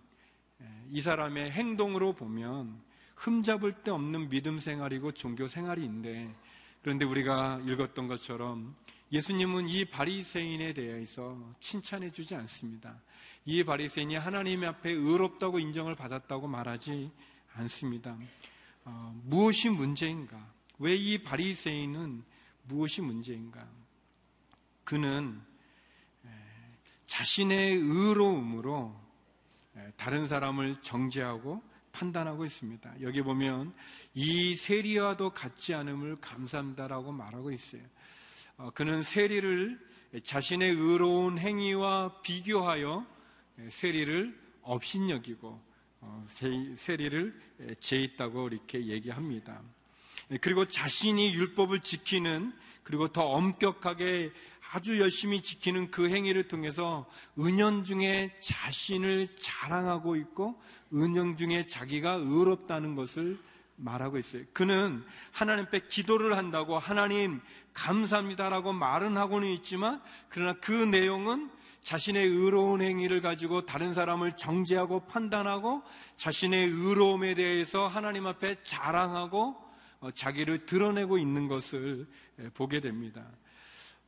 이 0.91 1.01
사람의 1.01 1.51
행동으로 1.51 2.13
보면 2.13 2.81
흠잡을 3.15 3.83
데 3.83 3.91
없는 3.91 4.27
믿음 4.29 4.59
생활이고 4.59 5.13
종교 5.13 5.47
생활인데 5.47 6.35
그런데 6.81 7.05
우리가 7.05 7.61
읽었던 7.65 8.09
것처럼 8.09 8.75
예수님은 9.11 9.69
이 9.69 9.85
바리새인에 9.85 10.73
대해서 10.73 11.37
칭찬해 11.59 12.11
주지 12.11 12.35
않습니다. 12.35 12.99
이 13.45 13.63
바리새인이 13.63 14.15
하나님 14.15 14.63
앞에 14.63 14.89
의롭다고 14.91 15.59
인정을 15.59 15.95
받았다고 15.95 16.47
말하지 16.47 17.11
않습니다. 17.53 18.17
어, 18.83 19.19
무엇이 19.23 19.69
문제인가? 19.69 20.53
왜 20.79 20.95
이 20.95 21.17
바리새인은 21.19 22.23
무엇이 22.63 23.01
문제인가? 23.01 23.65
그는 24.83 25.41
자신의 27.07 27.75
의로움으로 27.75 28.95
다른 29.95 30.27
사람을 30.27 30.81
정죄하고 30.81 31.63
판단하고 31.91 32.43
있습니다. 32.45 33.01
여기 33.01 33.21
보면 33.21 33.73
이 34.13 34.55
세리와도 34.55 35.29
같지 35.29 35.73
않음을 35.73 36.17
감사합니다라고 36.19 37.11
말하고 37.11 37.51
있어요. 37.51 37.81
어, 38.57 38.71
그는 38.73 39.01
세리를 39.01 39.79
자신의 40.23 40.71
의로운 40.71 41.37
행위와 41.37 42.21
비교하여 42.21 43.05
세리를 43.69 44.37
업신여기고 44.61 45.61
어, 46.01 46.25
세리를 46.75 47.41
죄있다고 47.79 48.47
이렇게 48.47 48.85
얘기합니다. 48.85 49.61
그리고 50.41 50.65
자신이 50.65 51.33
율법을 51.33 51.81
지키는 51.81 52.53
그리고 52.83 53.09
더 53.09 53.25
엄격하게 53.25 54.31
아주 54.71 54.99
열심히 54.99 55.41
지키는 55.41 55.91
그 55.91 56.09
행위를 56.09 56.47
통해서 56.47 57.09
은연 57.39 57.83
중에 57.83 58.35
자신을 58.39 59.27
자랑하고 59.39 60.15
있고 60.17 60.61
은영 60.93 61.37
중에 61.37 61.67
자기가 61.67 62.13
의롭다는 62.13 62.95
것을 62.95 63.37
말하고 63.77 64.17
있어요. 64.17 64.43
그는 64.53 65.03
하나님 65.31 65.65
앞에 65.65 65.87
기도를 65.87 66.37
한다고 66.37 66.79
하나님 66.79 67.41
감사합니다라고 67.75 68.73
말은 68.73 69.17
하고는 69.17 69.47
있지만 69.49 70.01
그러나 70.29 70.53
그 70.53 70.71
내용은 70.71 71.51
자신의 71.81 72.27
의로운 72.27 72.81
행위를 72.81 73.21
가지고 73.21 73.65
다른 73.67 73.93
사람을 73.93 74.37
정죄하고 74.37 75.05
판단하고 75.05 75.83
자신의 76.17 76.69
의로움에 76.69 77.35
대해서 77.35 77.87
하나님 77.87 78.25
앞에 78.25 78.63
자랑하고 78.63 79.63
어, 79.99 80.11
자기를 80.11 80.65
드러내고 80.65 81.19
있는 81.19 81.47
것을 81.47 82.07
보게 82.55 82.79
됩니다. 82.79 83.23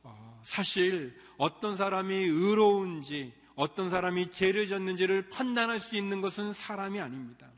어, 0.02 0.40
사실 0.42 1.16
어떤 1.36 1.76
사람이 1.76 2.14
의로운지 2.14 3.32
어떤 3.54 3.90
사람이 3.90 4.32
죄를 4.32 4.66
졌는지를 4.68 5.30
판단할 5.30 5.78
수 5.78 5.96
있는 5.96 6.20
것은 6.20 6.52
사람이 6.52 7.00
아닙니다. 7.00 7.48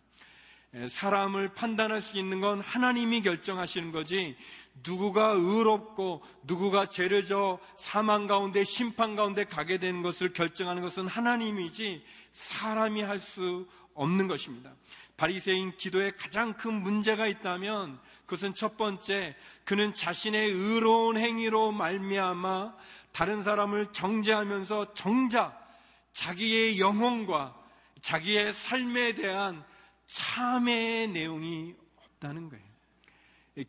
사람을 0.88 1.52
판단할 1.54 2.00
수 2.00 2.16
있는 2.16 2.40
건 2.40 2.60
하나님이 2.60 3.22
결정하시는 3.22 3.90
거지 3.90 4.36
누구가 4.82 5.32
의롭고 5.36 6.22
누구가 6.44 6.86
죄를 6.86 7.26
져 7.26 7.58
사망 7.76 8.26
가운데 8.26 8.64
심판 8.64 9.16
가운데 9.16 9.44
가게 9.44 9.78
되는 9.78 10.02
것을 10.02 10.32
결정하는 10.32 10.82
것은 10.82 11.06
하나님이지 11.06 12.02
사람이 12.32 13.02
할 13.02 13.18
수 13.18 13.66
없는 13.94 14.28
것입니다. 14.28 14.72
바리새인 15.16 15.76
기도에 15.76 16.12
가장 16.12 16.54
큰 16.54 16.80
문제가 16.82 17.26
있다면 17.26 18.00
그것은 18.24 18.54
첫 18.54 18.78
번째 18.78 19.36
그는 19.64 19.92
자신의 19.92 20.50
의로운 20.50 21.18
행위로 21.18 21.72
말미암아 21.72 22.74
다른 23.12 23.42
사람을 23.42 23.92
정죄하면서 23.92 24.94
정작 24.94 25.68
자기의 26.14 26.80
영혼과 26.80 27.54
자기의 28.00 28.54
삶에 28.54 29.14
대한 29.14 29.62
참회의 30.06 31.08
내용이 31.08 31.74
없다는 31.96 32.48
거예요. 32.48 32.69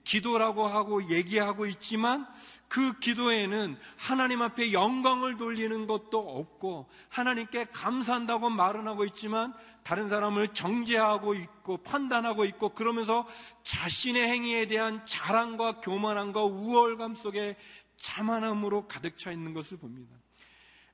기도라고 0.03 0.67
하고 0.67 1.09
얘기하고 1.09 1.65
있지만 1.65 2.27
그 2.67 2.97
기도에는 2.99 3.77
하나님 3.97 4.41
앞에 4.41 4.71
영광을 4.71 5.37
돌리는 5.37 5.87
것도 5.87 6.19
없고 6.19 6.89
하나님께 7.09 7.65
감사한다고 7.65 8.49
말은 8.49 8.87
하고 8.87 9.03
있지만 9.05 9.53
다른 9.83 10.07
사람을 10.07 10.49
정죄하고 10.49 11.33
있고 11.33 11.77
판단하고 11.77 12.45
있고 12.45 12.69
그러면서 12.69 13.27
자신의 13.63 14.27
행위에 14.27 14.67
대한 14.67 15.05
자랑과 15.05 15.81
교만함과 15.81 16.43
우월감 16.43 17.15
속에 17.15 17.57
자만함으로 17.97 18.87
가득 18.87 19.17
차 19.17 19.31
있는 19.31 19.53
것을 19.53 19.77
봅니다. 19.77 20.15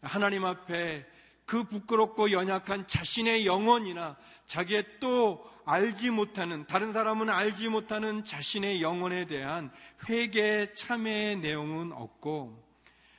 하나님 0.02 0.46
앞에 0.46 1.06
그 1.46 1.64
부끄럽고 1.64 2.32
연약한 2.32 2.88
자신의 2.88 3.46
영혼이나 3.46 4.18
자기의 4.46 5.00
또 5.00 5.50
알지 5.68 6.12
못하는 6.12 6.66
다른 6.66 6.94
사람은 6.94 7.30
알지 7.30 7.68
못하는 7.68 8.24
자신의 8.24 8.82
영혼에 8.82 9.28
대한 9.28 9.70
회개 10.08 10.74
참회의 10.74 11.36
내용은 11.38 11.92
없고 11.92 12.66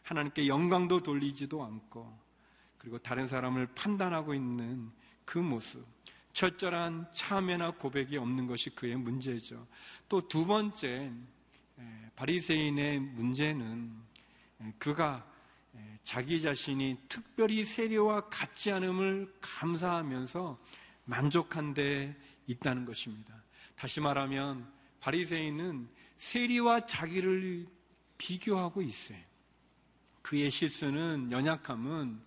하나님께 0.02 0.49
영광도 0.49 1.02
돌리지도 1.02 1.62
않고 1.62 2.19
그리고 2.78 2.97
다른 2.97 3.28
사람을 3.28 3.67
판단하고 3.75 4.33
있는 4.33 4.90
그 5.26 5.38
모습 5.38 5.87
철저한 6.33 7.09
참회나 7.12 7.73
고백이 7.73 8.17
없는 8.17 8.47
것이 8.47 8.71
그의 8.71 8.97
문제죠. 8.97 9.67
또 10.09 10.26
두 10.26 10.47
번째 10.47 11.12
바리새인의 12.17 13.00
문제는 13.00 13.93
그가 14.78 15.26
자기 16.02 16.40
자신이 16.40 16.97
특별히 17.09 17.62
세례와 17.62 18.31
같지 18.31 18.73
않음을 18.73 19.35
감사하면서 19.43 20.59
만족한 21.05 21.75
데 21.75 22.17
있다는 22.49 22.85
것입니다. 22.85 23.33
다시 23.76 24.00
말하면 24.00 24.69
바리새인은 25.00 25.88
세리와 26.19 26.87
자기를 26.87 27.69
비교하고 28.17 28.83
있어요. 28.83 29.19
그의 30.23 30.50
실수는 30.50 31.31
연약함은 31.31 32.21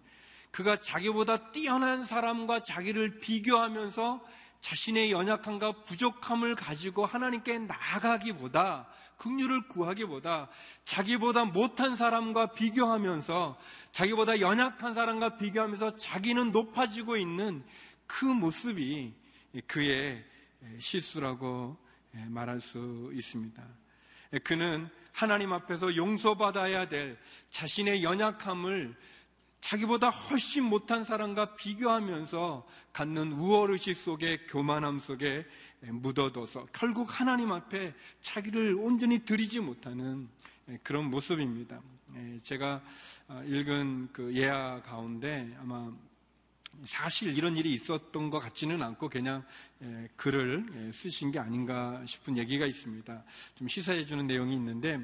그가 0.51 0.79
자기보다 0.79 1.51
뛰어난 1.51 2.05
사람과 2.05 2.63
자기를 2.63 3.19
비교하면서 3.19 4.25
자신의 4.61 5.11
연약함과 5.11 5.83
부족함을 5.83 6.55
가지고 6.55 7.05
하나님께 7.05 7.59
나아가기보다 7.59 8.87
긍휼을 9.17 9.67
구하기보다 9.67 10.49
자기보다 10.83 11.45
못한 11.45 11.95
사람과 11.95 12.53
비교하면서 12.53 13.57
자기보다 13.91 14.39
연약한 14.39 14.93
사람과 14.93 15.37
비교하면서 15.37 15.97
자기는 15.97 16.51
높아지고 16.51 17.17
있는 17.17 17.63
그 18.07 18.25
모습이 18.25 19.13
그의 19.67 20.23
실수라고 20.79 21.77
말할 22.27 22.61
수 22.61 23.11
있습니다. 23.13 23.63
그는 24.43 24.89
하나님 25.11 25.51
앞에서 25.53 25.95
용서받아야 25.95 26.87
될 26.87 27.17
자신의 27.51 28.03
연약함을 28.03 28.95
자기보다 29.59 30.09
훨씬 30.09 30.63
못한 30.63 31.03
사람과 31.03 31.55
비교하면서 31.55 32.67
갖는 32.93 33.33
우월의식 33.33 33.95
속에 33.95 34.45
교만함 34.47 34.99
속에 34.99 35.45
묻어둬서 35.81 36.67
결국 36.73 37.07
하나님 37.19 37.51
앞에 37.51 37.93
자기를 38.21 38.75
온전히 38.75 39.19
드리지 39.19 39.59
못하는 39.59 40.29
그런 40.83 41.09
모습입니다. 41.09 41.81
제가 42.43 42.81
읽은 43.45 44.09
그 44.11 44.33
예화 44.35 44.81
가운데 44.81 45.55
아마 45.59 45.91
사실 46.85 47.37
이런 47.37 47.57
일이 47.57 47.73
있었던 47.73 48.29
것 48.29 48.39
같지는 48.39 48.81
않고 48.81 49.09
그냥 49.09 49.43
예, 49.83 50.09
글을 50.15 50.65
예, 50.75 50.91
쓰신 50.91 51.31
게 51.31 51.39
아닌가 51.39 52.01
싶은 52.05 52.37
얘기가 52.37 52.65
있습니다. 52.65 53.23
좀 53.55 53.67
시사해 53.67 54.03
주는 54.03 54.25
내용이 54.27 54.55
있는데 54.55 54.99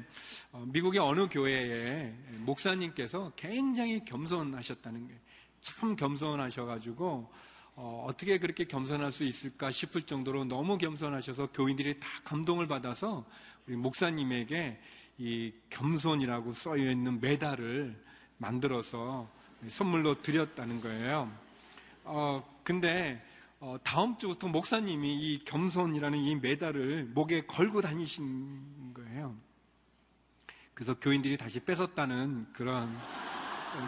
어, 0.52 0.64
미국의 0.66 1.00
어느 1.00 1.28
교회에 1.28 2.14
목사님께서 2.38 3.32
굉장히 3.36 4.04
겸손하셨다는 4.04 5.06
거예요. 5.06 5.20
참 5.60 5.96
겸손하셔가지고 5.96 7.30
어, 7.76 8.10
떻게 8.16 8.38
그렇게 8.38 8.64
겸손할 8.64 9.12
수 9.12 9.24
있을까 9.24 9.70
싶을 9.70 10.02
정도로 10.02 10.44
너무 10.44 10.78
겸손하셔서 10.78 11.48
교인들이 11.52 12.00
다 12.00 12.08
감동을 12.24 12.66
받아서 12.66 13.24
우리 13.66 13.76
목사님에게 13.76 14.80
이 15.18 15.52
겸손이라고 15.70 16.52
써여 16.52 16.90
있는 16.90 17.20
메달을 17.20 17.96
만들어서 18.38 19.30
선물로 19.68 20.22
드렸다는 20.22 20.80
거예요. 20.80 21.47
어, 22.10 22.60
근데 22.64 23.22
어, 23.60 23.76
다음 23.84 24.16
주부터 24.16 24.48
목사님이 24.48 25.14
이 25.14 25.44
겸손이라는 25.44 26.18
이 26.18 26.36
메달을 26.36 27.10
목에 27.12 27.44
걸고 27.44 27.82
다니신 27.82 28.94
거예요. 28.94 29.36
그래서 30.72 30.94
교인들이 30.98 31.36
다시 31.36 31.60
뺏었다는 31.60 32.46
그런 32.52 32.96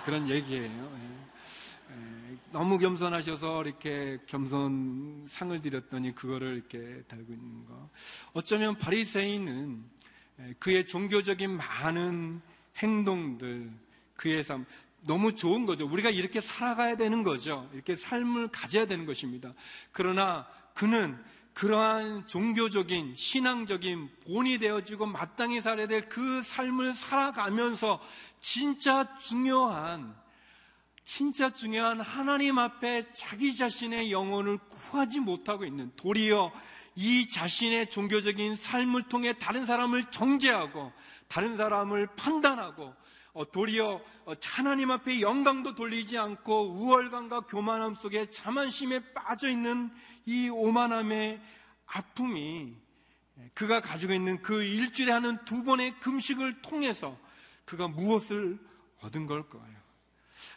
그런 0.05 0.29
얘기예요. 0.29 0.99
예. 0.99 1.93
예. 1.95 2.37
너무 2.53 2.79
겸손하셔서 2.79 3.63
이렇게 3.63 4.19
겸손 4.27 5.27
상을 5.29 5.59
드렸더니 5.63 6.15
그거를 6.15 6.57
이렇게 6.57 7.03
달고 7.09 7.33
있는 7.33 7.65
거. 7.67 7.89
어쩌면 8.35 8.77
바리새인은 8.77 9.83
예, 10.41 10.55
그의 10.59 10.87
종교적인 10.87 11.57
많은 11.57 12.43
행동들, 12.77 13.71
그의 14.17 14.45
삶, 14.45 14.67
너무 15.03 15.35
좋은 15.35 15.67
거죠. 15.67 15.87
우리가 15.87 16.11
이렇게 16.11 16.41
살아가야 16.41 16.97
되는 16.97 17.23
거죠. 17.23 17.69
이렇게 17.73 17.97
삶을 17.97 18.49
가져야 18.49 18.87
되는 18.87 19.07
것입니다. 19.07 19.55
그러나 19.93 20.47
그는 20.75 21.19
그러한 21.55 22.27
종교적인 22.27 23.15
신앙적인 23.17 24.09
본이 24.25 24.59
되어지고 24.59 25.07
마땅히 25.07 25.61
살아야 25.61 25.87
될 25.87 26.09
그 26.09 26.43
삶을 26.43 26.95
살아가면서 26.95 28.01
진짜 28.41 29.17
중요한 29.19 30.15
진짜 31.05 31.53
중요한 31.53 32.01
하나님 32.01 32.59
앞에 32.59 33.13
자기 33.15 33.57
자신의 33.57 34.13
영혼을 34.13 34.59
구하지 34.59 35.21
못하고 35.21 35.65
있는 35.65 35.91
도리어 35.97 36.53
이 36.95 37.29
자신의 37.29 37.91
종교적인 37.91 38.57
삶을 38.57 39.05
통해 39.05 39.33
다른 39.39 39.67
사람을 39.67 40.11
정죄하고 40.11 40.93
다른 41.29 41.57
사람을 41.57 42.09
판단하고 42.17 42.85
어, 42.85 42.97
도리어 43.53 44.01
어, 44.27 44.33
하나님 44.45 44.91
앞에 44.91 45.21
영광도 45.21 45.75
돌리지 45.75 46.19
않고 46.19 46.73
우월감과 46.73 47.43
교만함 47.43 47.95
속에 47.97 48.31
자만심에 48.31 49.13
빠져 49.13 49.49
있는 49.49 49.91
이 50.27 50.49
오만함의 50.49 51.41
아픔이 51.87 52.75
그가 53.55 53.81
가지고 53.81 54.13
있는 54.13 54.43
그 54.43 54.63
일주일에 54.63 55.13
하는 55.13 55.43
두 55.45 55.65
번의 55.65 55.99
금식을 56.01 56.63
통해서 56.63 57.17
그가 57.65 57.89
무엇을 57.89 58.59
얻은 59.01 59.27
걸까요? 59.27 59.81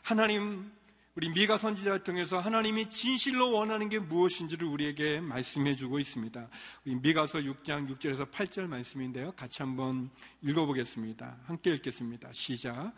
하나님 0.01 0.71
우리 1.15 1.29
미가 1.29 1.59
선지자를 1.59 2.03
통해서 2.03 2.39
하나님이 2.39 2.89
진실로 2.89 3.51
원하는 3.51 3.87
게 3.87 3.99
무엇인지를 3.99 4.65
우리에게 4.65 5.19
말씀해 5.19 5.75
주고 5.75 5.99
있습니다. 5.99 6.47
미가서 6.85 7.37
6장 7.37 7.87
6절에서 7.87 8.31
8절 8.31 8.65
말씀인데요. 8.65 9.31
같이 9.33 9.61
한번 9.61 10.09
읽어보겠습니다. 10.41 11.37
함께 11.45 11.69
읽겠습니다. 11.75 12.29
시작. 12.31 12.93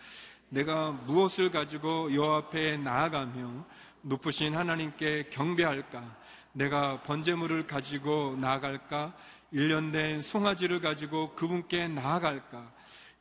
내가 0.47 0.91
무엇을 0.91 1.51
가지고 1.51 2.15
여 2.15 2.35
앞에 2.35 2.77
나아가며 2.77 3.65
높으신 4.03 4.55
하나님께 4.55 5.27
경배할까? 5.29 6.17
내가 6.53 7.03
번제물을 7.03 7.67
가지고 7.67 8.37
나아갈까? 8.39 9.13
1년 9.51 9.91
된 9.91 10.21
송아지를 10.21 10.79
가지고 10.79 11.35
그분께 11.35 11.89
나아갈까? 11.89 12.71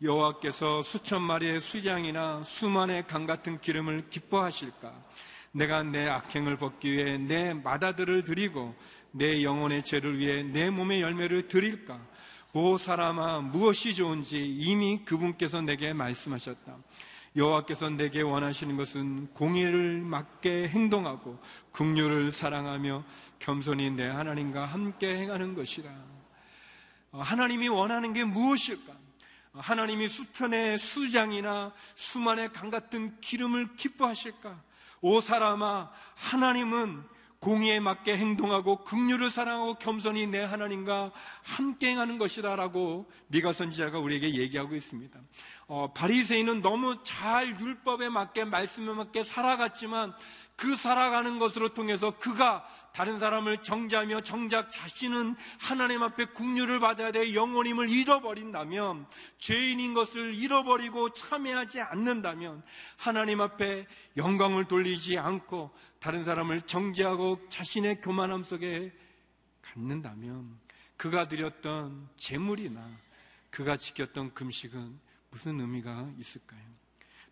여호와께서 0.04 0.82
수천 0.82 1.22
마리의 1.22 1.62
수양이나 1.62 2.42
수만의 2.44 3.06
강 3.06 3.24
같은 3.24 3.58
기름을 3.58 4.10
기뻐하실까? 4.10 4.92
내가 5.52 5.82
내 5.82 6.06
악행을 6.06 6.58
벗기 6.58 6.92
위해 6.92 7.16
내 7.16 7.54
마다들을 7.54 8.24
드리고 8.24 8.74
내 9.12 9.42
영혼의 9.42 9.82
죄를 9.82 10.18
위해 10.18 10.42
내 10.42 10.68
몸의 10.68 11.00
열매를 11.00 11.48
드릴까? 11.48 11.98
오 12.52 12.76
사람아 12.76 13.40
무엇이 13.40 13.94
좋은지 13.94 14.44
이미 14.44 15.02
그분께서 15.06 15.62
내게 15.62 15.94
말씀하셨다. 15.94 16.76
여호와께서 17.34 17.88
내게 17.90 18.20
원하시는 18.20 18.76
것은 18.76 19.28
공의를 19.32 20.02
맞게 20.02 20.68
행동하고 20.68 21.38
국류를 21.72 22.30
사랑하며 22.30 23.02
겸손히 23.38 23.90
내 23.90 24.06
하나님과 24.06 24.66
함께 24.66 25.16
행하는 25.16 25.54
것이라. 25.54 25.90
어, 27.12 27.22
하나님이 27.22 27.68
원하는 27.68 28.12
게 28.12 28.22
무엇일까? 28.22 29.03
하나님이 29.54 30.08
수천의 30.08 30.78
수장이나 30.78 31.72
수만의 31.94 32.52
강 32.52 32.70
같은 32.70 33.20
기름을 33.20 33.76
기뻐하실까? 33.76 34.60
오 35.00 35.20
사람아, 35.20 35.90
하나님은 36.14 37.04
공의에 37.38 37.78
맞게 37.78 38.16
행동하고 38.16 38.84
긍휼을 38.84 39.30
사랑하고 39.30 39.74
겸손히 39.74 40.26
내 40.26 40.42
하나님과 40.42 41.12
함께 41.42 41.90
행하는 41.90 42.16
것이다라고 42.16 43.10
미가 43.26 43.52
선지자가 43.52 43.98
우리에게 43.98 44.34
얘기하고 44.34 44.74
있습니다. 44.74 45.20
어, 45.66 45.92
바리새인은 45.92 46.62
너무 46.62 47.04
잘 47.04 47.60
율법에 47.60 48.08
맞게 48.08 48.44
말씀에 48.44 48.94
맞게 48.94 49.24
살아갔지만 49.24 50.14
그 50.56 50.74
살아가는 50.74 51.38
것으로 51.38 51.74
통해서 51.74 52.18
그가 52.18 52.66
다른 52.94 53.18
사람을 53.18 53.64
정죄하며 53.64 54.20
정작 54.20 54.70
자신은 54.70 55.34
하나님 55.58 56.04
앞에 56.04 56.26
국류를 56.26 56.78
받아야 56.78 57.10
될 57.10 57.34
영혼임을 57.34 57.90
잃어버린다면 57.90 59.08
죄인인 59.38 59.94
것을 59.94 60.36
잃어버리고 60.36 61.12
참여하지 61.12 61.80
않는다면 61.80 62.62
하나님 62.96 63.40
앞에 63.40 63.88
영광을 64.16 64.66
돌리지 64.66 65.18
않고 65.18 65.72
다른 65.98 66.22
사람을 66.22 66.62
정죄하고 66.62 67.40
자신의 67.48 68.00
교만함 68.00 68.44
속에 68.44 68.92
갖는다면 69.60 70.56
그가 70.96 71.26
드렸던 71.26 72.10
재물이나 72.16 72.88
그가 73.50 73.76
지켰던 73.76 74.34
금식은 74.34 75.00
무슨 75.30 75.58
의미가 75.58 76.12
있을까요? 76.16 76.62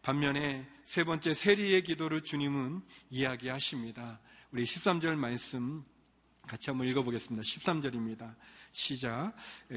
반면에 0.03 0.69
세 0.87 1.05
번째 1.05 1.35
세리의 1.35 1.85
기도를 1.85 2.23
주님은 2.23 2.83
이야기하십니다. 3.11 4.19
우리 4.53 4.65
13절 4.65 5.15
말씀 5.17 5.83
같이 6.47 6.69
한번 6.69 6.87
읽어보겠습니다. 6.89 7.43
13절입니다. 7.43 8.35
시작. 8.71 9.33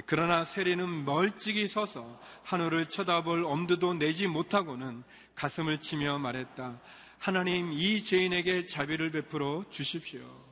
그러나 0.06 0.44
세리는 0.44 1.06
멀찍이 1.06 1.66
서서 1.70 2.20
하늘을 2.44 2.90
쳐다볼 2.90 3.46
엄두도 3.46 3.94
내지 3.94 4.28
못하고는 4.28 5.04
가슴을 5.34 5.80
치며 5.80 6.20
말했다. 6.20 6.82
하나님 7.20 7.72
이 7.72 8.04
죄인에게 8.04 8.66
자비를 8.66 9.12
베풀어 9.12 9.64
주십시오. 9.70 10.45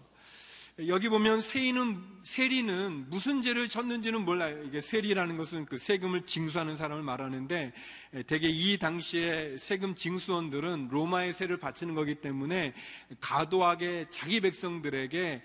여기 0.80 1.08
보면 1.08 1.42
세리는, 1.42 2.02
세리는 2.24 3.10
무슨 3.12 3.44
죄를 3.44 3.70
졌는지는 3.70 4.26
몰라요. 4.26 4.64
이게 4.64 4.82
세리라는 4.82 5.38
것은 5.38 5.66
그 5.66 5.78
세금을 5.78 6.26
징수하는 6.26 6.78
사람을 6.78 7.04
말하는데 7.04 7.74
대개 8.26 8.48
이 8.48 8.80
당시에 8.80 9.60
세금 9.60 9.94
징수원들은 9.94 10.88
로마의 10.90 11.34
세를 11.34 11.58
바치는 11.58 11.94
거기 11.94 12.16
때문에 12.16 12.74
가도하게 13.20 14.08
자기 14.10 14.42
백성들에게 14.42 15.44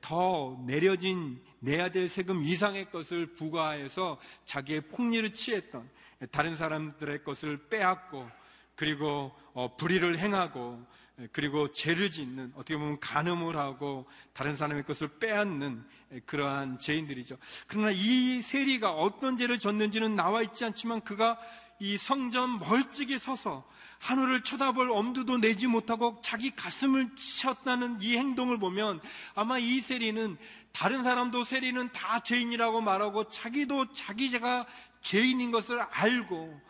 더 0.00 0.60
내려진 0.66 1.40
내야 1.60 1.92
될 1.92 2.08
세금 2.08 2.42
이상의 2.42 2.90
것을 2.90 3.26
부과해서 3.36 4.18
자기의 4.44 4.88
폭리를 4.88 5.32
취했던 5.32 5.88
다른 6.32 6.56
사람들의 6.56 7.22
것을 7.22 7.68
빼앗고 7.68 8.28
그리고 8.74 9.30
어, 9.52 9.76
불의를 9.76 10.18
행하고 10.18 10.84
예, 10.84 10.84
그리고 11.32 11.72
죄를 11.72 12.10
짓는 12.10 12.52
어떻게 12.54 12.76
보면 12.76 12.98
간음을 12.98 13.56
하고 13.56 14.06
다른 14.32 14.56
사람의 14.56 14.84
것을 14.84 15.08
빼앗는 15.18 15.84
예, 16.12 16.20
그러한 16.20 16.80
죄인들이죠. 16.80 17.36
그러나 17.66 17.92
이 17.92 18.42
세리가 18.42 18.92
어떤 18.92 19.38
죄를 19.38 19.58
졌는지는 19.58 20.16
나와 20.16 20.42
있지 20.42 20.64
않지만 20.64 21.02
그가 21.02 21.38
이 21.78 21.96
성전 21.96 22.58
멀찍이 22.58 23.18
서서 23.18 23.68
하늘을 24.00 24.42
쳐다볼 24.42 24.90
엄두도 24.90 25.38
내지 25.38 25.66
못하고 25.66 26.20
자기 26.22 26.50
가슴을 26.50 27.14
치었다는 27.14 28.02
이 28.02 28.16
행동을 28.16 28.58
보면 28.58 29.00
아마 29.34 29.58
이 29.58 29.80
세리는 29.80 30.36
다른 30.72 31.04
사람도 31.04 31.44
세리는 31.44 31.92
다 31.92 32.20
죄인이라고 32.20 32.80
말하고 32.80 33.30
자기도 33.30 33.92
자기 33.92 34.30
제가 34.30 34.66
죄인인 35.00 35.52
것을 35.52 35.80
알고 35.80 36.60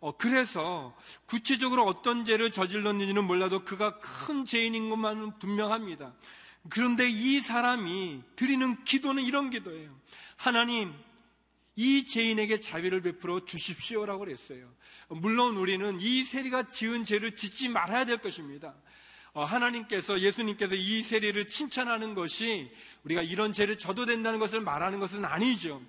어, 0.00 0.16
그래서 0.16 0.96
구체적으로 1.26 1.84
어떤 1.84 2.24
죄를 2.24 2.52
저질렀는지는 2.52 3.24
몰라도 3.24 3.64
그가 3.64 3.98
큰 3.98 4.46
죄인인 4.46 4.88
것만은 4.88 5.38
분명합니다. 5.38 6.14
그런데 6.70 7.08
이 7.08 7.40
사람이 7.40 8.22
드리는 8.36 8.82
기도는 8.84 9.22
이런 9.22 9.50
기도예요. 9.50 9.94
하나님, 10.36 10.92
이 11.76 12.06
죄인에게 12.06 12.60
자비를 12.60 13.02
베풀어 13.02 13.44
주십시오라고 13.44 14.20
그랬어요. 14.20 14.70
물론 15.08 15.56
우리는 15.56 15.98
이 16.00 16.24
세리가 16.24 16.68
지은 16.68 17.04
죄를 17.04 17.36
짓지 17.36 17.68
말아야 17.68 18.04
될 18.04 18.18
것입니다. 18.18 18.74
어, 19.32 19.44
하나님께서 19.44 20.20
예수님께서 20.20 20.74
이 20.74 21.02
세리를 21.02 21.48
칭찬하는 21.48 22.14
것이 22.14 22.70
우리가 23.04 23.22
이런 23.22 23.52
죄를 23.52 23.78
져도 23.78 24.04
된다는 24.04 24.38
것을 24.38 24.60
말하는 24.60 24.98
것은 24.98 25.24
아니죠. 25.24 25.80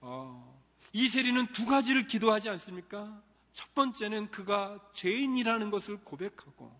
어, 0.00 0.62
이 0.92 1.08
세리는 1.08 1.46
두 1.48 1.66
가지를 1.66 2.06
기도하지 2.06 2.48
않습니까? 2.50 3.20
첫 3.56 3.72
번째는 3.72 4.30
그가 4.30 4.78
죄인이라는 4.92 5.70
것을 5.70 5.96
고백하고 6.04 6.78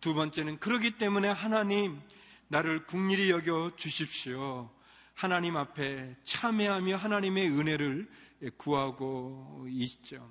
두 0.00 0.14
번째는 0.14 0.58
그러기 0.58 0.96
때문에 0.96 1.28
하나님 1.28 2.00
나를 2.48 2.86
국리히 2.86 3.28
여겨 3.28 3.72
주십시오. 3.76 4.70
하나님 5.12 5.58
앞에 5.58 6.16
참회하며 6.24 6.96
하나님의 6.96 7.50
은혜를 7.50 8.10
구하고 8.56 9.66
있죠. 9.68 10.26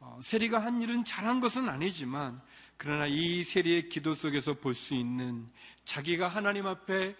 어, 0.00 0.18
세리가 0.20 0.58
한 0.58 0.82
일은 0.82 1.04
잘한 1.04 1.38
것은 1.38 1.68
아니지만 1.68 2.42
그러나 2.76 3.06
이 3.06 3.44
세리의 3.44 3.88
기도 3.88 4.16
속에서 4.16 4.54
볼 4.54 4.74
수 4.74 4.96
있는 4.96 5.48
자기가 5.84 6.26
하나님 6.26 6.66
앞에 6.66 7.14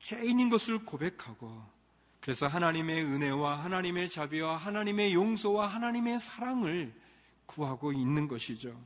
죄인인 0.00 0.50
것을 0.50 0.84
고백하고 0.84 1.77
그래서 2.20 2.46
하나님의 2.46 3.04
은혜와 3.04 3.64
하나님의 3.64 4.10
자비와 4.10 4.56
하나님의 4.56 5.14
용서와 5.14 5.66
하나님의 5.68 6.20
사랑을 6.20 6.92
구하고 7.46 7.92
있는 7.92 8.28
것이죠. 8.28 8.78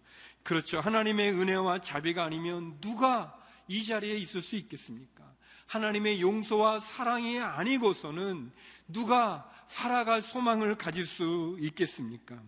그렇죠. 0.43 0.81
하나님의 0.81 1.33
은혜와 1.33 1.81
자비가 1.81 2.25
아니면 2.25 2.77
누가 2.81 3.37
이 3.69 3.85
자리에 3.85 4.15
있을 4.15 4.43
수 4.43 4.57
있겠습니까? 4.57 5.25
하나님의 5.67 6.21
용서와 6.21 6.79
사랑이 6.79 7.41
아니고서는 7.41 8.53
누가 8.89 9.51
살아갈 9.69 10.21
소망을 10.21 10.77
가질 10.77 11.07
수 11.07 11.57
있겠습니까? 11.61 12.39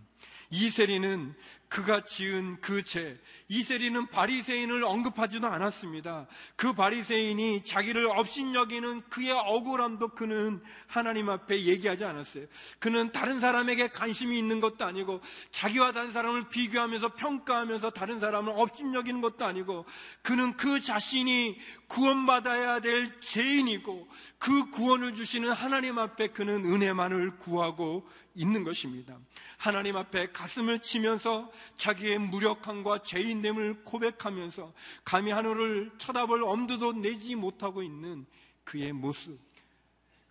이세리는 0.50 1.34
그가 1.74 2.04
지은 2.04 2.60
그 2.60 2.84
죄, 2.84 3.18
이세리는 3.48 4.06
바리새인을 4.06 4.84
언급하지도 4.84 5.48
않았습니다. 5.48 6.28
그 6.54 6.72
바리새인이 6.72 7.64
자기를 7.64 8.06
업신여기는 8.16 9.02
그의 9.10 9.32
억울함도 9.32 10.10
그는 10.10 10.62
하나님 10.86 11.28
앞에 11.28 11.64
얘기하지 11.64 12.04
않았어요. 12.04 12.46
그는 12.78 13.10
다른 13.10 13.40
사람에게 13.40 13.88
관심이 13.88 14.38
있는 14.38 14.60
것도 14.60 14.84
아니고 14.84 15.20
자기와 15.50 15.90
다른 15.90 16.12
사람을 16.12 16.48
비교하면서 16.48 17.14
평가하면서 17.14 17.90
다른 17.90 18.20
사람을 18.20 18.52
업신여기는 18.56 19.20
것도 19.20 19.44
아니고 19.44 19.84
그는 20.22 20.56
그 20.56 20.80
자신이 20.80 21.58
구원받아야 21.88 22.78
될 22.78 23.18
죄인이고 23.18 24.08
그 24.38 24.70
구원을 24.70 25.14
주시는 25.14 25.50
하나님 25.50 25.98
앞에 25.98 26.28
그는 26.28 26.64
은혜만을 26.66 27.38
구하고 27.38 28.06
있는 28.34 28.64
것입니다. 28.64 29.16
하나님 29.56 29.96
앞에 29.96 30.32
가슴을 30.32 30.80
치면서 30.80 31.50
자기의 31.76 32.18
무력함과 32.18 33.02
죄인됨을 33.02 33.84
고백하면서 33.84 34.72
감히 35.04 35.30
하늘을 35.30 35.92
쳐다볼 35.98 36.44
엄두도 36.44 36.94
내지 36.94 37.34
못하고 37.34 37.82
있는 37.82 38.26
그의 38.64 38.92
모습, 38.92 39.38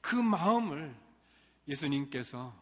그 0.01 0.15
마음을 0.15 0.95
예수님께서 1.67 2.53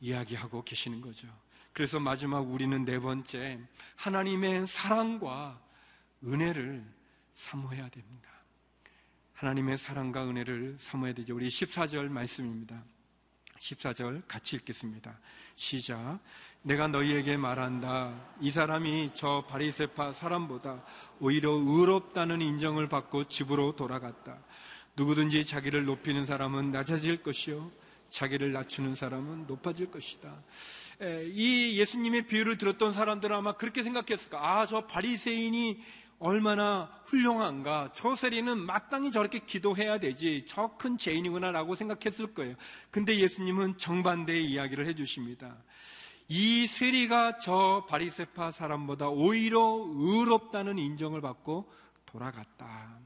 이야기하고 0.00 0.64
계시는 0.64 1.00
거죠. 1.00 1.28
그래서 1.72 1.98
마지막 1.98 2.40
우리는 2.40 2.84
네 2.84 2.98
번째, 2.98 3.60
하나님의 3.96 4.66
사랑과 4.66 5.60
은혜를 6.22 6.84
사모해야 7.32 7.88
됩니다. 7.88 8.28
하나님의 9.34 9.78
사랑과 9.78 10.24
은혜를 10.28 10.76
사모해야 10.78 11.14
되죠. 11.14 11.34
우리 11.34 11.48
14절 11.48 12.08
말씀입니다. 12.08 12.84
14절 13.58 14.22
같이 14.28 14.56
읽겠습니다. 14.56 15.18
시작. 15.56 16.20
내가 16.62 16.86
너희에게 16.86 17.36
말한다. 17.36 18.14
이 18.40 18.50
사람이 18.52 19.10
저 19.14 19.44
바리세파 19.48 20.12
사람보다 20.12 20.84
오히려 21.18 21.50
의롭다는 21.50 22.40
인정을 22.40 22.88
받고 22.88 23.24
집으로 23.24 23.74
돌아갔다. 23.74 24.38
누구든지 24.96 25.44
자기를 25.44 25.84
높이는 25.84 26.24
사람은 26.24 26.70
낮아질 26.70 27.22
것이요. 27.22 27.70
자기를 28.10 28.52
낮추는 28.52 28.94
사람은 28.94 29.46
높아질 29.46 29.90
것이다. 29.90 30.42
이 31.32 31.76
예수님의 31.78 32.26
비유를 32.28 32.58
들었던 32.58 32.92
사람들은 32.92 33.34
아마 33.34 33.52
그렇게 33.52 33.82
생각했을까? 33.82 34.38
아, 34.60 34.66
저 34.66 34.86
바리새인이 34.86 35.82
얼마나 36.20 36.92
훌륭한가. 37.06 37.90
저 37.94 38.14
세리는 38.14 38.56
마땅히 38.58 39.10
저렇게 39.10 39.40
기도해야 39.40 39.98
되지. 39.98 40.44
저 40.46 40.76
큰 40.78 40.96
죄인이구나라고 40.98 41.74
생각했을 41.74 42.34
거예요. 42.34 42.54
근데 42.92 43.16
예수님은 43.18 43.78
정반대의 43.78 44.44
이야기를 44.44 44.86
해주십니다. 44.86 45.56
이 46.34 46.66
세리가 46.66 47.40
저 47.40 47.84
바리세파 47.90 48.52
사람보다 48.52 49.10
오히려 49.10 49.60
의롭다는 49.86 50.78
인정을 50.78 51.20
받고 51.20 51.70
돌아갔다. 52.06 52.98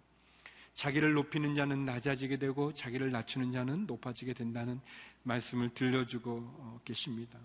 자기를 0.77 1.13
높이는 1.15 1.57
자는 1.57 1.85
낮아지게 1.85 2.37
되고 2.37 2.73
자기를 2.73 3.11
낮추는 3.11 3.51
자는 3.51 3.87
높아지게 3.89 4.33
된다는 4.33 4.81
말씀을 5.25 5.71
들려주고 5.71 6.31
어, 6.31 6.81
계십니다. 6.85 7.37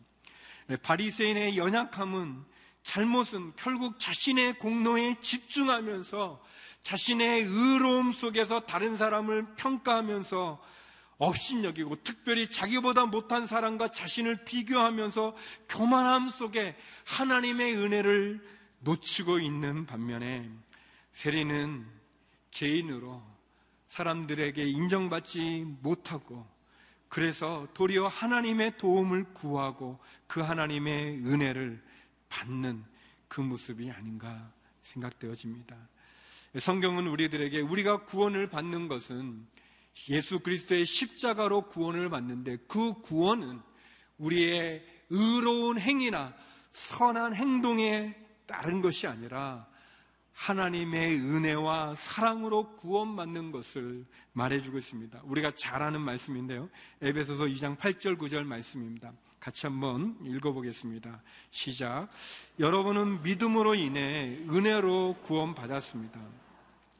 네, 0.67 0.77
바리새인의 0.77 1.57
연약함은 1.57 2.43
잘못은 2.83 3.53
결국 3.55 3.99
자신의 3.99 4.59
공로에 4.59 5.15
집중하면서 5.19 6.43
자신의 6.83 7.41
의로움 7.41 8.13
속에서 8.13 8.59
다른 8.67 8.97
사람을 8.97 9.55
평가하면서 9.55 10.61
업신여기고 11.21 11.97
특별히 12.03 12.49
자기보다 12.49 13.05
못한 13.05 13.45
사람과 13.45 13.91
자신을 13.91 14.43
비교하면서 14.43 15.35
교만함 15.69 16.31
속에 16.31 16.75
하나님의 17.05 17.77
은혜를 17.77 18.43
놓치고 18.79 19.39
있는 19.39 19.85
반면에 19.85 20.49
세리는 21.13 21.85
죄인으로 22.49 23.21
사람들에게 23.89 24.63
인정받지 24.63 25.63
못하고 25.81 26.47
그래서 27.07 27.67
도리어 27.75 28.07
하나님의 28.07 28.79
도움을 28.79 29.25
구하고 29.33 29.99
그 30.25 30.39
하나님의 30.39 31.17
은혜를 31.17 31.83
받는 32.29 32.83
그 33.27 33.41
모습이 33.41 33.91
아닌가 33.91 34.51
생각되어집니다. 34.85 35.75
성경은 36.59 37.07
우리들에게 37.07 37.61
우리가 37.61 38.05
구원을 38.05 38.47
받는 38.49 38.87
것은 38.87 39.45
예수 40.09 40.39
그리스도의 40.39 40.85
십자가로 40.85 41.69
구원을 41.69 42.09
받는데 42.09 42.57
그 42.67 43.01
구원은 43.01 43.61
우리의 44.17 44.83
의로운 45.09 45.79
행위나 45.79 46.33
선한 46.71 47.35
행동에 47.35 48.15
따른 48.45 48.81
것이 48.81 49.07
아니라 49.07 49.67
하나님의 50.33 51.19
은혜와 51.19 51.95
사랑으로 51.95 52.75
구원받는 52.77 53.51
것을 53.51 54.05
말해주고 54.33 54.77
있습니다. 54.77 55.21
우리가 55.25 55.51
잘 55.55 55.83
아는 55.83 56.01
말씀인데요. 56.01 56.69
에베소서 57.01 57.45
2장 57.45 57.77
8절 57.77 58.17
9절 58.17 58.43
말씀입니다. 58.45 59.11
같이 59.39 59.65
한번 59.67 60.17
읽어보겠습니다. 60.23 61.21
시작. 61.51 62.09
여러분은 62.59 63.23
믿음으로 63.23 63.75
인해 63.75 64.37
은혜로 64.49 65.17
구원받았습니다. 65.23 66.19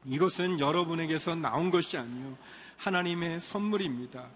이것은 0.04 0.60
여러분에게서 0.60 1.36
나온 1.36 1.70
것이 1.70 1.96
아니요 1.96 2.36
하나님의 2.82 3.40
선물입니다. 3.40 4.28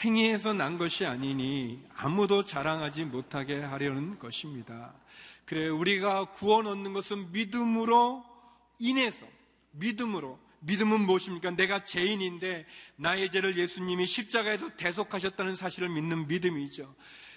행위에서 0.00 0.52
난 0.52 0.78
것이 0.78 1.06
아니니 1.06 1.80
아무도 1.94 2.44
자랑하지 2.44 3.04
못하게 3.04 3.60
하려는 3.60 4.18
것입니다. 4.18 4.92
그래 5.44 5.68
우리가 5.68 6.32
구원 6.32 6.66
얻는 6.66 6.92
것은 6.92 7.30
믿음으로 7.30 8.24
인해서 8.80 9.26
믿음으로 9.72 10.38
믿음은 10.60 11.02
무엇입니까? 11.02 11.52
내가 11.52 11.84
죄인인데 11.84 12.66
나의 12.96 13.30
죄를 13.30 13.56
예수님이 13.56 14.06
십자가에서 14.06 14.70
대속하셨다는 14.76 15.54
사실을 15.54 15.88
믿는 15.90 16.26
믿음이죠. 16.26 16.94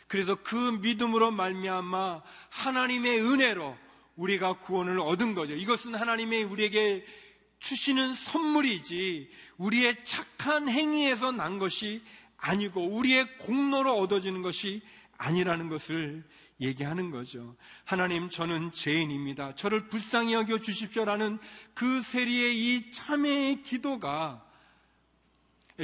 그래서 0.08 0.36
그 0.36 0.56
믿음으로 0.56 1.32
말미암아 1.32 2.24
하나님의 2.50 3.22
은혜로 3.22 3.78
우리가 4.16 4.60
구원을 4.62 5.00
얻은 5.00 5.36
거죠. 5.36 5.54
이것은 5.54 5.94
하나님의 5.94 6.46
우리에게 6.46 7.06
주시는 7.60 8.14
선물이지 8.14 9.30
우리의 9.58 10.04
착한 10.04 10.70
행위에서 10.70 11.32
난 11.32 11.60
것이 11.60 12.04
아니고 12.38 12.88
우리의 12.88 13.38
공로로 13.38 13.98
얻어지는 13.98 14.42
것이 14.42 14.82
아니라는 15.18 15.70
것을 15.70 16.24
얘기하는 16.60 17.12
거죠. 17.12 17.56
하나님, 17.86 18.30
저는 18.30 18.72
죄인입니다. 18.72 19.56
저를 19.56 19.90
불쌍히 19.90 20.34
여겨 20.34 20.60
주십시오라는 20.60 21.40
그 21.74 22.02
세리의 22.02 22.58
이 22.58 22.92
참회의 22.92 23.62
기도가 23.62 24.44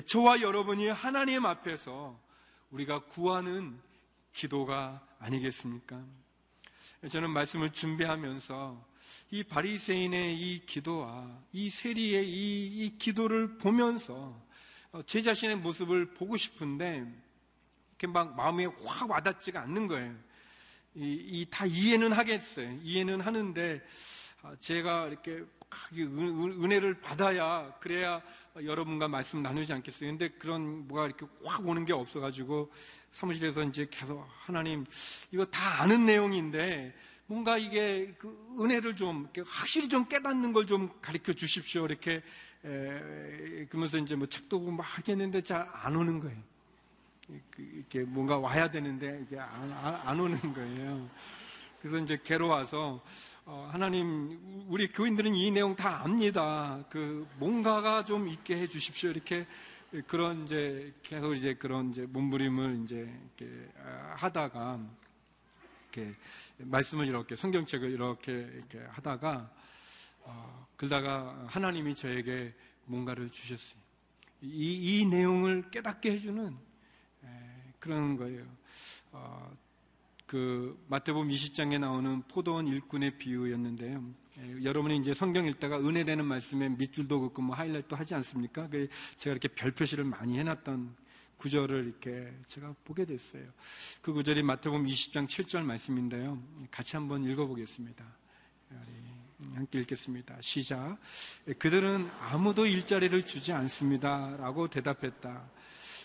저와 0.07 0.41
여러분이 0.41 0.87
하나님 0.87 1.45
앞에서 1.45 2.19
우리가 2.71 3.05
구하는 3.05 3.79
기도가 4.33 5.05
아니겠습니까? 5.19 6.03
저는 7.09 7.29
말씀을 7.29 7.71
준비하면서 7.71 8.92
이 9.31 9.43
바리새인의 9.43 10.39
이 10.39 10.65
기도와 10.65 11.41
이 11.51 11.69
세리의 11.69 12.27
이, 12.27 12.85
이 12.85 12.97
기도를 12.97 13.57
보면서 13.57 14.39
제 15.05 15.21
자신의 15.21 15.57
모습을 15.57 16.13
보고 16.13 16.37
싶은데 16.37 17.03
이렇게 17.91 18.07
막 18.07 18.35
마음에 18.35 18.65
확 18.85 19.09
와닿지가 19.09 19.61
않는 19.61 19.87
거예요. 19.87 20.15
이, 20.95 21.47
다 21.49 21.65
이해는 21.65 22.11
하겠어요. 22.13 22.79
이해는 22.83 23.21
하는데 23.21 23.81
아, 24.43 24.55
제가 24.59 25.07
이렇게 25.07 25.43
은혜를 25.95 27.01
받아야 27.01 27.73
그래야 27.79 28.21
여러분과 28.55 29.07
말씀 29.07 29.41
나누지 29.41 29.73
않겠어요. 29.73 30.09
근데 30.11 30.29
그런 30.29 30.87
뭐가 30.87 31.07
이렇게 31.07 31.25
확 31.43 31.67
오는 31.67 31.85
게 31.85 31.93
없어가지고 31.93 32.71
사무실에서 33.11 33.63
이제 33.63 33.87
계속 33.89 34.27
하나님 34.41 34.85
이거 35.31 35.45
다 35.45 35.81
아는 35.81 36.05
내용인데 36.05 36.93
뭔가 37.33 37.57
이게 37.57 38.13
그 38.19 38.55
은혜를 38.59 38.95
좀 38.95 39.27
확실히 39.47 39.89
좀 39.89 40.05
깨닫는 40.05 40.53
걸 40.53 40.67
좀 40.67 40.89
가르쳐 41.01 41.33
주십시오. 41.33 41.85
이렇게 41.85 42.21
에, 42.63 43.65
그러면서 43.69 43.97
이제 43.97 44.15
뭐 44.15 44.27
책도 44.27 44.59
보고 44.59 44.71
막 44.71 44.83
하겠는데 44.83 45.41
잘 45.41 45.67
안 45.73 45.95
오는 45.95 46.19
거예요. 46.19 46.37
그, 47.49 47.61
이렇게 47.61 48.03
뭔가 48.03 48.37
와야 48.37 48.69
되는데 48.69 49.23
이게 49.25 49.39
안, 49.39 49.71
안 49.71 50.19
오는 50.19 50.37
거예요. 50.53 51.09
그래서 51.81 51.97
이제 51.97 52.19
괴로워서 52.23 53.03
어, 53.45 53.67
하나님 53.73 54.65
우리 54.69 54.87
교인들은 54.89 55.33
이 55.35 55.49
내용 55.51 55.75
다 55.75 56.03
압니다. 56.03 56.85
그 56.89 57.27
뭔가가 57.39 58.05
좀 58.05 58.27
있게 58.29 58.57
해 58.57 58.67
주십시오. 58.67 59.09
이렇게 59.09 59.47
그런 60.07 60.43
이제 60.43 60.93
계속 61.01 61.33
이제 61.33 61.55
그런 61.55 61.89
이제 61.89 62.05
몸부림을 62.05 62.81
이제 62.85 62.95
이렇게 63.37 63.69
아, 63.83 64.13
하다가 64.17 64.79
이렇게 65.93 66.15
말씀을 66.57 67.07
이렇게 67.07 67.35
성경책을 67.35 67.91
이렇게 67.91 68.31
이렇게 68.31 68.79
하다가 68.89 69.51
어, 70.21 70.67
그러다가 70.75 71.45
하나님이 71.47 71.95
저에게 71.95 72.53
뭔가를 72.85 73.29
주셨어요. 73.29 73.79
이, 74.41 75.01
이 75.01 75.05
내용을 75.05 75.69
깨닫게 75.69 76.11
해주는 76.13 76.57
에, 77.23 77.27
그런 77.79 78.17
거예요. 78.17 78.45
어, 79.11 79.55
그 80.25 80.81
마태복음 80.87 81.29
20장에 81.29 81.79
나오는 81.79 82.23
포도원 82.23 82.67
일꾼의 82.67 83.17
비유였는데요. 83.17 84.03
에, 84.39 84.63
여러분이 84.63 84.97
이제 84.97 85.13
성경 85.13 85.45
읽다가 85.45 85.77
은혜되는 85.79 86.25
말씀에 86.25 86.69
밑줄도 86.69 87.19
긋고 87.19 87.41
뭐 87.41 87.55
하이라이트 87.55 87.95
하지 87.95 88.15
않습니까? 88.15 88.67
그 88.69 88.87
제가 89.17 89.33
이렇게 89.33 89.47
별표시를 89.49 90.03
많이 90.05 90.39
해놨던 90.39 90.95
구절을 91.43 91.87
이렇게 91.87 92.33
제가 92.47 92.73
보게 92.85 93.03
됐어요. 93.03 93.43
그 94.01 94.13
구절이 94.13 94.43
마태복음 94.43 94.85
20장 94.85 95.27
7절 95.27 95.63
말씀인데요. 95.63 96.41
같이 96.71 96.95
한번 96.95 97.25
읽어보겠습니다. 97.25 98.05
함께 99.53 99.79
읽겠습니다. 99.81 100.37
시작. 100.39 100.97
그들은 101.59 102.09
아무도 102.21 102.65
일자리를 102.65 103.25
주지 103.25 103.51
않습니다. 103.51 104.37
라고 104.37 104.69
대답했다. 104.69 105.51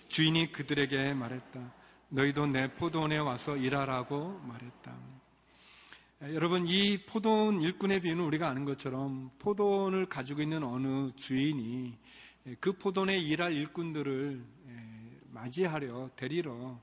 주인이 0.09 0.51
그들에게 0.51 1.15
말했다. 1.15 1.73
너희도 2.09 2.47
내 2.47 2.75
포도원에 2.75 3.19
와서 3.19 3.57
일하라고 3.57 4.41
말했다. 4.41 4.99
여러분, 6.33 6.67
이 6.67 7.05
포도원 7.07 7.63
일꾼의 7.63 8.01
비유는 8.01 8.25
우리가 8.25 8.49
아는 8.49 8.65
것처럼 8.65 9.31
포도원을 9.39 10.07
가지고 10.07 10.43
있는 10.43 10.65
어느 10.65 11.13
주인이 11.15 11.97
그 12.59 12.73
포도원에 12.73 13.19
일할 13.19 13.53
일꾼들을 13.53 14.58
맞이하려 15.39 16.11
데리러 16.17 16.81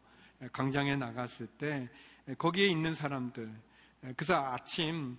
광장에 0.54 0.96
나갔을 0.96 1.48
때 1.48 1.90
거기에 2.38 2.68
있는 2.68 2.96
사람들 2.96 3.52
그래서 4.16 4.36
아침 4.36 5.18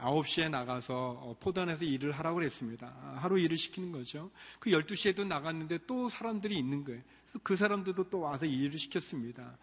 9시에 0.00 0.50
나가서 0.50 0.94
어, 0.94 1.36
포단에서 1.38 1.84
일을 1.84 2.12
하라고 2.12 2.36
그랬습니다. 2.36 2.92
하루 3.20 3.38
일을 3.38 3.56
시키는 3.56 3.92
거죠. 3.92 4.30
그 4.58 4.70
12시에도 4.70 5.26
나갔는데 5.26 5.80
또 5.86 6.08
사람들이 6.08 6.58
있는 6.58 6.84
거예요. 6.84 7.00
그 7.42 7.54
사람들도 7.54 8.10
또 8.10 8.20
와서 8.20 8.44
일을 8.46 8.78
시켰습니다. 8.78 9.56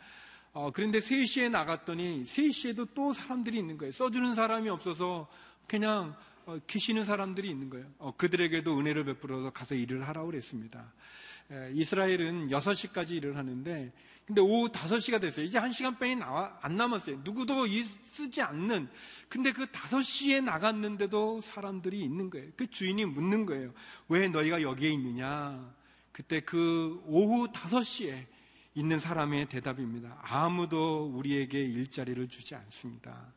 어, 0.54 0.72
그런데 0.72 1.00
3시에 1.00 1.50
나갔더니 1.50 2.24
3시에도 2.24 2.90
또 2.94 3.14
사람들이 3.14 3.58
있는 3.58 3.78
거예요. 3.78 3.92
써주는 3.92 4.34
사람이 4.34 4.70
없어서 4.70 5.28
그냥 5.68 6.16
어, 6.46 6.58
계시는 6.66 7.04
사람들이 7.04 7.50
있는 7.50 7.70
거예요. 7.70 7.86
어, 7.98 8.14
그들에게도 8.16 8.80
은혜를 8.80 9.06
베풀어서 9.06 9.52
가서 9.52 9.76
일을 9.76 10.08
하라고 10.08 10.28
그랬습니다. 10.28 10.94
에, 11.52 11.72
이스라엘은 11.74 12.50
6시까지 12.50 13.12
일을 13.12 13.38
하는데 13.38 13.92
근데 14.30 14.42
오후 14.42 14.70
5시가 14.70 15.20
됐어요. 15.20 15.44
이제 15.44 15.60
1시간 15.60 15.98
뺑이 15.98 16.18
나와, 16.18 16.56
안 16.62 16.76
남았어요. 16.76 17.22
누구도 17.24 17.66
쓰지 18.04 18.44
않는. 18.44 18.88
근데 19.28 19.52
그 19.52 19.66
5시에 19.66 20.44
나갔는데도 20.44 21.42
사람들이 21.42 22.00
있는 22.00 22.30
거예요. 22.30 22.52
그 22.56 22.70
주인이 22.70 23.06
묻는 23.06 23.48
거예요. 23.48 23.74
왜 24.08 24.28
너희가 24.28 24.62
여기에 24.62 24.92
있느냐? 24.92 25.74
그때 26.12 26.42
그 26.42 27.02
오후 27.08 27.48
5시에 27.52 28.28
있는 28.76 29.00
사람의 29.00 29.48
대답입니다. 29.50 30.20
아무도 30.22 31.08
우리에게 31.08 31.60
일자리를 31.60 32.30
주지 32.30 32.54
않습니다. 32.54 33.34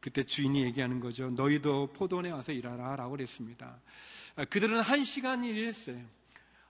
그때 0.00 0.22
주인이 0.22 0.62
얘기하는 0.64 1.00
거죠. 1.00 1.30
너희도 1.30 1.94
포도원에 1.94 2.30
와서 2.30 2.52
일하라 2.52 2.96
라고 2.96 3.12
그랬습니다. 3.12 3.80
그들은 4.50 4.80
한 4.80 5.02
시간 5.02 5.44
일했어요. 5.44 5.98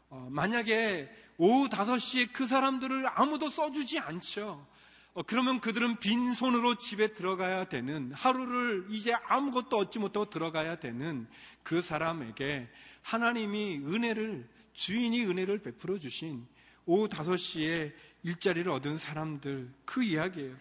어, 0.09 0.29
만약에 0.31 1.11
오후 1.38 1.69
5시에 1.69 2.33
그 2.33 2.47
사람들을 2.47 3.07
아무도 3.19 3.49
써주지 3.49 3.99
않죠. 3.99 4.66
어, 5.14 5.23
그러면 5.23 5.61
그들은 5.61 5.99
빈손으로 5.99 6.77
집에 6.77 7.14
들어가야 7.14 7.64
되는 7.64 8.12
하루를 8.12 8.87
이제 8.90 9.14
아무것도 9.29 9.77
얻지 9.79 9.99
못하고 9.99 10.31
들어가야 10.31 10.79
되는 10.79 11.27
그 11.62 11.83
사람에게 11.83 12.69
하나님이 13.03 13.79
은혜를 13.79 14.49
주인이 14.73 15.25
은혜를 15.25 15.62
베풀어 15.62 15.99
주신 15.99 16.47
오후 16.85 17.09
5시에 17.09 17.92
일자리를 18.23 18.71
얻은 18.71 18.99
사람들 18.99 19.73
그 19.85 20.03
이야기예요. 20.03 20.55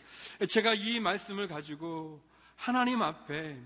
제가 0.49 0.73
이 0.73 0.99
말씀을 0.99 1.47
가지고 1.47 2.21
하나님 2.55 3.01
앞에 3.01 3.60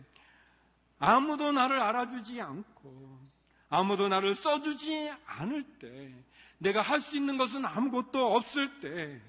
아무도 0.97 1.51
나를 1.51 1.79
알아주지 1.81 2.41
않고 2.41 3.28
아무도 3.69 4.07
나를 4.07 4.35
써주지 4.35 5.11
않을 5.25 5.63
때 5.79 6.13
내가 6.57 6.81
할 6.81 6.99
수 6.99 7.15
있는 7.15 7.37
것은 7.37 7.65
아무것도 7.65 8.35
없을 8.35 8.79
때 8.81 9.21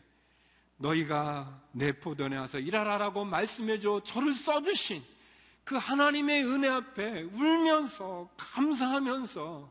너희가 0.79 1.61
내 1.73 1.93
포도원에 1.93 2.37
와서 2.37 2.59
일하라라고 2.59 3.25
말씀해줘 3.25 4.03
저를 4.05 4.33
써주신 4.33 5.03
그 5.65 5.77
하나님의 5.77 6.45
은혜 6.45 6.69
앞에 6.69 7.23
울면서 7.23 8.31
감사하면서 8.37 9.71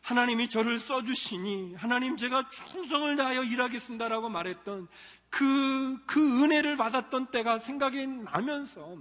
하나님이 0.00 0.48
저를 0.48 0.80
써주시니 0.80 1.74
하나님 1.74 2.16
제가 2.16 2.48
충성을 2.50 3.16
다하여 3.16 3.42
일하겠습니다라고 3.42 4.28
말했던 4.28 4.88
그, 5.28 5.98
그 6.06 6.44
은혜를 6.44 6.76
받았던 6.76 7.26
때가 7.26 7.58
생각이 7.58 8.06
나면서 8.06 8.96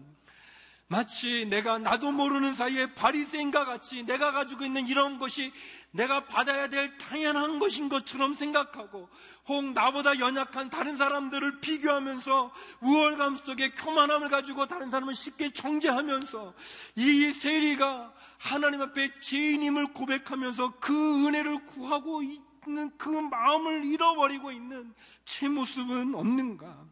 마치 0.88 1.48
내가 1.48 1.80
나도 1.80 2.12
모르는 2.12 2.54
사이에 2.54 2.94
바리새인과 2.94 3.66
같이 3.66 4.04
내가 4.04 4.32
가지고 4.32 4.66
있는 4.66 4.88
이런 4.88 5.18
것이 5.18 5.52
내가 5.90 6.26
받아야 6.26 6.68
될 6.68 6.96
당연한 7.00 7.58
것인 7.58 7.90
것처럼 7.90 8.36
생각하고 8.36 9.10
혹 9.48 9.66
나보다 9.74 10.20
연약한 10.20 10.70
다른 10.70 10.96
사람들을 10.96 11.60
비교하면서 11.60 12.52
우월감 12.82 13.40
속에 13.46 13.72
교만함을 13.72 14.30
가지고 14.30 14.68
다른 14.68 14.92
사람을 14.92 15.16
쉽게 15.16 15.52
정죄하면서 15.54 16.54
이 16.98 17.32
세리가 17.32 18.14
하나님 18.38 18.82
앞에 18.82 19.20
죄인임을 19.22 19.94
고백하면서 19.94 20.74
그 20.80 21.28
은혜를 21.28 21.66
구하고 21.66 22.22
있는 22.22 22.92
그 22.98 23.10
마음을 23.10 23.86
잃어버리고 23.86 24.52
있는 24.52 24.94
제 25.26 25.48
모습은 25.48 26.14
없는가? 26.14 26.86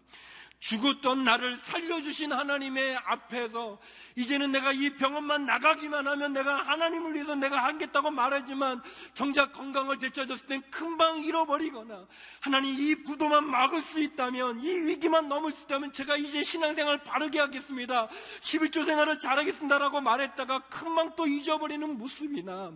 죽었던 0.63 1.25
나를 1.25 1.57
살려주신 1.57 2.31
하나님의 2.31 2.95
앞에서 2.95 3.79
이제는 4.15 4.53
내가 4.53 4.71
이 4.71 4.91
병원만 4.91 5.45
나가기만 5.45 6.07
하면 6.07 6.31
내가 6.31 6.55
하나님을 6.55 7.13
위해서 7.15 7.35
내가 7.35 7.65
하겠다고 7.65 8.11
말하지만 8.11 8.81
정작 9.13 9.51
건강을 9.51 9.99
되찾았을 9.99 10.47
땐 10.47 10.63
금방 10.71 11.17
잃어버리거나 11.17 12.07
하나님 12.39 12.79
이 12.79 12.95
부도만 13.03 13.45
막을 13.45 13.81
수 13.83 14.01
있다면 14.01 14.63
이 14.63 14.69
위기만 14.69 15.27
넘을 15.27 15.51
수 15.51 15.65
있다면 15.65 15.91
제가 15.91 16.15
이제 16.15 16.41
신앙생활 16.41 17.03
바르게 17.03 17.39
하겠습니다. 17.39 18.07
11조 18.39 18.85
생활을 18.85 19.19
잘하겠습니다라고 19.19 19.99
말했다가 19.99 20.59
금방 20.69 21.13
또 21.17 21.27
잊어버리는 21.27 21.97
모습이나 21.97 22.71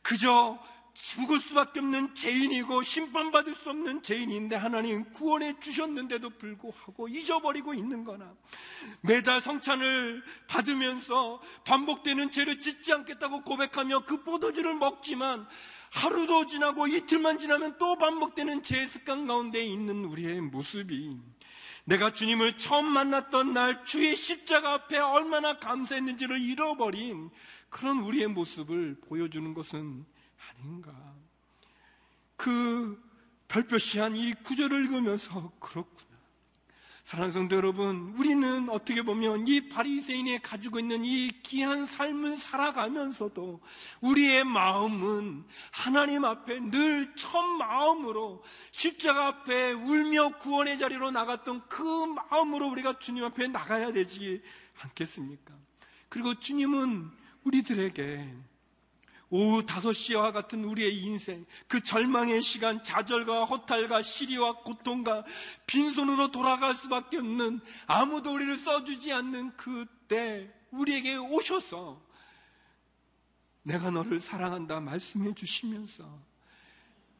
그저 0.00 0.58
죽을 1.00 1.40
수밖에 1.40 1.78
없는 1.78 2.14
죄인이고 2.14 2.82
심판받을 2.82 3.54
수 3.54 3.70
없는 3.70 4.02
죄인인데 4.02 4.56
하나님 4.56 5.04
구원해 5.12 5.58
주셨는데도 5.60 6.30
불구하고 6.30 7.08
잊어버리고 7.08 7.72
있는 7.72 8.04
거나 8.04 8.34
매달 9.00 9.40
성찬을 9.40 10.22
받으면서 10.48 11.40
반복되는 11.64 12.30
죄를 12.30 12.60
짓지 12.60 12.92
않겠다고 12.92 13.42
고백하며 13.42 14.04
그 14.06 14.22
포도주를 14.24 14.74
먹지만 14.74 15.46
하루도 15.90 16.48
지나고 16.48 16.86
이틀만 16.88 17.38
지나면 17.38 17.78
또 17.78 17.96
반복되는 17.96 18.62
죄 18.62 18.86
습관 18.86 19.26
가운데 19.26 19.62
있는 19.62 20.04
우리의 20.04 20.40
모습이 20.40 21.16
내가 21.84 22.12
주님을 22.12 22.58
처음 22.58 22.86
만났던 22.86 23.54
날 23.54 23.86
주의 23.86 24.14
십자가 24.14 24.74
앞에 24.74 24.98
얼마나 24.98 25.58
감사했는지를 25.58 26.38
잃어버린 26.38 27.30
그런 27.70 28.00
우리의 28.00 28.26
모습을 28.26 28.96
보여주는 29.08 29.54
것은 29.54 30.04
아닌가. 30.60 30.92
그 32.36 33.00
별표시 33.48 33.98
한 33.98 34.14
이 34.14 34.34
구절을 34.34 34.84
읽으면서 34.84 35.52
그렇구나. 35.58 36.08
사랑하는 37.04 37.32
성도 37.32 37.56
여러분, 37.56 38.14
우리는 38.18 38.68
어떻게 38.68 39.00
보면 39.00 39.48
이 39.48 39.70
바리새인이 39.70 40.42
가지고 40.42 40.78
있는 40.78 41.06
이 41.06 41.30
귀한 41.42 41.86
삶을 41.86 42.36
살아가면서도 42.36 43.60
우리의 44.02 44.44
마음은 44.44 45.44
하나님 45.70 46.26
앞에 46.26 46.60
늘 46.60 47.14
첫 47.16 47.40
마음으로 47.40 48.44
십자가 48.72 49.28
앞에 49.28 49.72
울며 49.72 50.36
구원의 50.38 50.78
자리로 50.78 51.10
나갔던 51.10 51.66
그 51.68 51.82
마음으로 51.82 52.68
우리가 52.68 52.98
주님 52.98 53.24
앞에 53.24 53.48
나가야 53.48 53.92
되지 53.92 54.42
않겠습니까? 54.80 55.54
그리고 56.10 56.34
주님은 56.34 57.10
우리들에게 57.44 58.34
오후 59.30 59.62
5시와 59.62 60.32
같은 60.32 60.64
우리의 60.64 60.96
인생, 60.96 61.44
그 61.66 61.82
절망의 61.82 62.42
시간, 62.42 62.82
좌절과 62.82 63.44
허탈과 63.44 64.02
시리와 64.02 64.62
고통과 64.62 65.24
빈손으로 65.66 66.30
돌아갈 66.30 66.74
수밖에 66.76 67.18
없는 67.18 67.60
아무도 67.86 68.32
우리를 68.32 68.56
써주지 68.56 69.12
않는 69.12 69.56
그때 69.56 70.50
우리에게 70.70 71.16
오셔서 71.16 72.00
내가 73.62 73.90
너를 73.90 74.20
사랑한다 74.20 74.80
말씀해 74.80 75.34
주시면서 75.34 76.28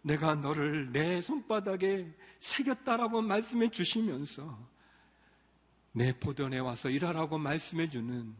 내가 0.01 0.35
너를 0.35 0.91
내 0.93 1.21
손바닥에 1.21 2.11
새겼다라고 2.41 3.21
말씀해 3.21 3.71
주시면서 3.71 4.59
내 5.93 6.19
보던에 6.19 6.59
와서 6.59 6.89
일하라고 6.89 7.37
말씀해 7.37 7.91
주는 7.91 8.35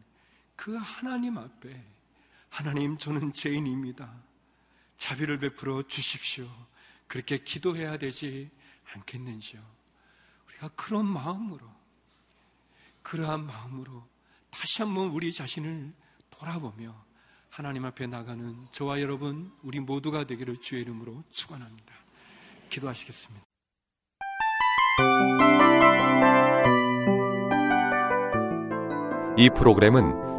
그 0.55 0.75
하나님 0.75 1.37
앞에 1.37 1.98
하나님, 2.49 2.97
저는 2.97 3.33
죄인입니다. 3.33 4.11
자비를 4.97 5.37
베풀어 5.37 5.83
주십시오. 5.83 6.47
그렇게 7.07 7.37
기도해야 7.37 7.97
되지 7.97 8.49
않겠는지요? 8.93 9.61
우리가 10.47 10.69
그런 10.75 11.05
마음으로, 11.05 11.65
그러한 13.01 13.45
마음으로 13.45 14.07
다시 14.49 14.81
한번 14.81 15.09
우리 15.09 15.31
자신을 15.31 15.93
돌아보며 16.29 16.95
하나님 17.49 17.85
앞에 17.85 18.07
나가는 18.07 18.67
저와 18.71 19.01
여러분, 19.01 19.51
우리 19.63 19.79
모두가 19.79 20.25
되기를 20.25 20.57
주의 20.57 20.81
이름으로 20.81 21.23
축원합니다. 21.31 21.93
기도하시겠습니다. 22.69 23.43
이 29.37 29.49
프로그램은 29.57 30.38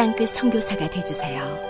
땅끝 0.00 0.30
성교사가 0.30 0.88
되주세요 0.88 1.69